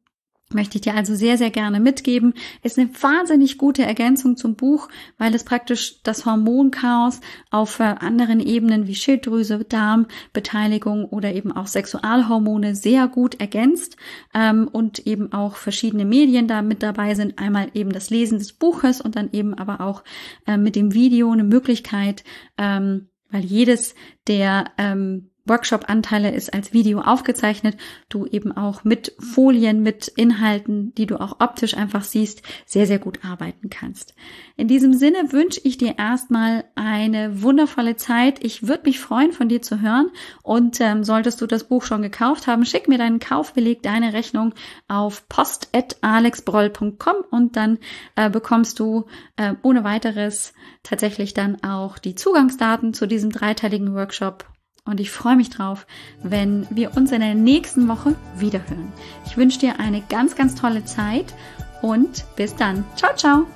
möchte 0.55 0.77
ich 0.77 0.83
dir 0.83 0.95
also 0.95 1.15
sehr, 1.15 1.39
sehr 1.39 1.51
gerne 1.51 1.81
mitgeben. 1.81 2.35
Ist 2.63 2.79
eine 2.79 2.91
wahnsinnig 3.01 3.59
gute 3.59 3.83
Ergänzung 3.83 4.37
zum 4.37 4.55
Buch, 4.55 4.89
weil 5.19 5.35
es 5.35 5.45
praktisch 5.45 6.03
das 6.03 6.27
Hormonchaos 6.27 7.21
auf 7.51 7.81
äh, 7.81 7.85
anderen 7.85 8.41
Ebenen 8.41 8.87
wie 8.87 8.95
Schilddrüse, 8.95 9.65
Darmbeteiligung 9.65 11.05
oder 11.05 11.35
eben 11.35 11.53
auch 11.53 11.67
Sexualhormone 11.67 12.75
sehr 12.75 13.09
gut 13.09 13.41
ergänzt 13.41 13.97
ähm, 14.35 14.69
und 14.71 15.07
eben 15.07 15.33
auch 15.33 15.57
verschiedene 15.57 16.05
Medien 16.05 16.47
da 16.47 16.63
mit 16.63 16.83
dabei 16.83 17.15
sind. 17.15 17.39
Einmal 17.39 17.71
eben 17.75 17.93
das 17.93 18.11
Lesen 18.11 18.39
des 18.39 18.53
Buches 18.53 19.01
und 19.01 19.17
dann 19.17 19.31
eben 19.33 19.55
aber 19.55 19.81
auch 19.81 20.05
äh, 20.47 20.57
mit 20.57 20.77
dem 20.77 20.95
Video 20.95 21.31
eine 21.31 21.45
Möglichkeit, 21.45 22.25
ähm, 22.59 23.09
weil 23.31 23.45
jedes 23.45 23.95
der 24.27 24.67
ähm, 24.79 25.32
Workshop-Anteile 25.47 26.33
ist 26.33 26.55
als 26.55 26.73
Video 26.73 27.01
aufgezeichnet, 27.01 27.77
du 28.09 28.27
eben 28.27 28.53
auch 28.57 28.85
mit 28.85 29.15
Folien, 29.19 29.83
mit 29.83 30.09
Inhalten, 30.09 30.95
die 30.95 31.07
du 31.07 31.21
auch 31.21 31.41
optisch 31.41 31.77
einfach 31.77 32.05
siehst, 32.05 32.43
sehr, 32.65 32.87
sehr 32.87 32.99
gut 32.99 33.25
arbeiten 33.25 33.69
kannst. 33.71 34.15
In 34.57 34.69
diesem 34.69 34.95
Sinne 34.95 35.33
wünsche 35.33 35.61
ich 35.65 35.79
dir 35.79 35.99
erstmal 35.99 36.65
eine 36.75 37.43
wundervolle 37.43 37.97
Zeit. 37.97 38.45
Ich 38.45 38.69
würde 38.69 38.85
mich 38.85 39.01
freuen, 39.01 39.33
von 39.33 39.49
dir 39.49 39.63
zu 39.63 39.81
hören. 39.81 40.11
Und 40.43 40.81
ähm, 40.81 41.03
solltest 41.05 41.41
du 41.41 41.47
das 41.47 41.65
Buch 41.65 41.83
schon 41.83 42.03
gekauft 42.03 42.47
haben, 42.47 42.65
schick 42.65 42.87
mir 42.89 42.99
deinen 42.99 43.19
Kaufbeleg, 43.19 43.83
deine 43.83 44.13
Rechnung 44.13 44.55
auf 44.89 45.29
post.alexbroll.com 45.29 47.17
und 47.31 47.57
dann 47.57 47.79
äh, 48.17 48.31
bekommst 48.31 48.79
du 48.79 49.07
äh, 49.37 49.55
ohne 49.63 49.83
weiteres 49.85 50.53
tatsächlich 50.83 51.35
dann 51.35 51.63
auch 51.65 51.99
die 51.99 52.15
Zugangsdaten 52.15 52.95
zu 52.95 53.07
diesem 53.07 53.31
dreiteiligen 53.31 53.95
Workshop 53.95 54.52
und 54.85 55.01
ich 55.01 55.11
freue 55.11 55.37
mich 55.37 55.51
drauf, 55.51 55.87
wenn 56.23 56.67
wir 56.71 56.97
uns 56.97 57.13
in 57.13 57.21
der 57.21 57.35
nächsten 57.35 57.89
Woche 57.89 58.15
wiederhören. 58.37 58.93
Ich 59.27 59.37
wünsche 59.37 59.61
dir 59.61 59.79
eine 59.79 60.03
ganz, 60.09 60.35
ganz 60.35 60.55
tolle 60.55 60.83
Zeit 60.85 61.35
und 61.83 62.25
bis 62.37 62.57
dann. 62.57 62.85
Ciao, 62.97 63.15
ciao. 63.15 63.47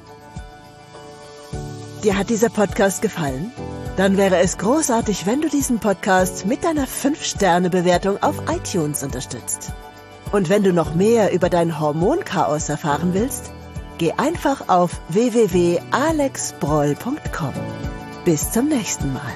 Dir 2.05 2.17
hat 2.17 2.31
dieser 2.31 2.51
Podcast 2.51 3.03
gefallen? 3.03 3.51
Dann 3.97 4.17
wäre 4.17 4.37
es 4.37 4.59
großartig, 4.59 5.27
wenn 5.27 5.41
du 5.41 5.49
diesen 5.49 5.81
Podcast 5.81 6.47
mit 6.47 6.63
deiner 6.63 6.87
5-Sterne-Bewertung 6.87 8.23
auf 8.23 8.41
iTunes 8.49 9.03
unterstützt. 9.03 9.73
Und 10.33 10.49
wenn 10.49 10.63
du 10.63 10.73
noch 10.73 10.95
mehr 10.95 11.33
über 11.33 11.49
dein 11.49 11.81
Hormonchaos 11.81 12.69
erfahren 12.69 13.15
willst, 13.15 13.51
geh 13.99 14.13
einfach 14.13 14.69
auf 14.69 15.01
www.alexbroll.com. 15.09 17.55
Bis 18.25 18.53
zum 18.53 18.69
nächsten 18.69 19.13
Mal. 19.13 19.35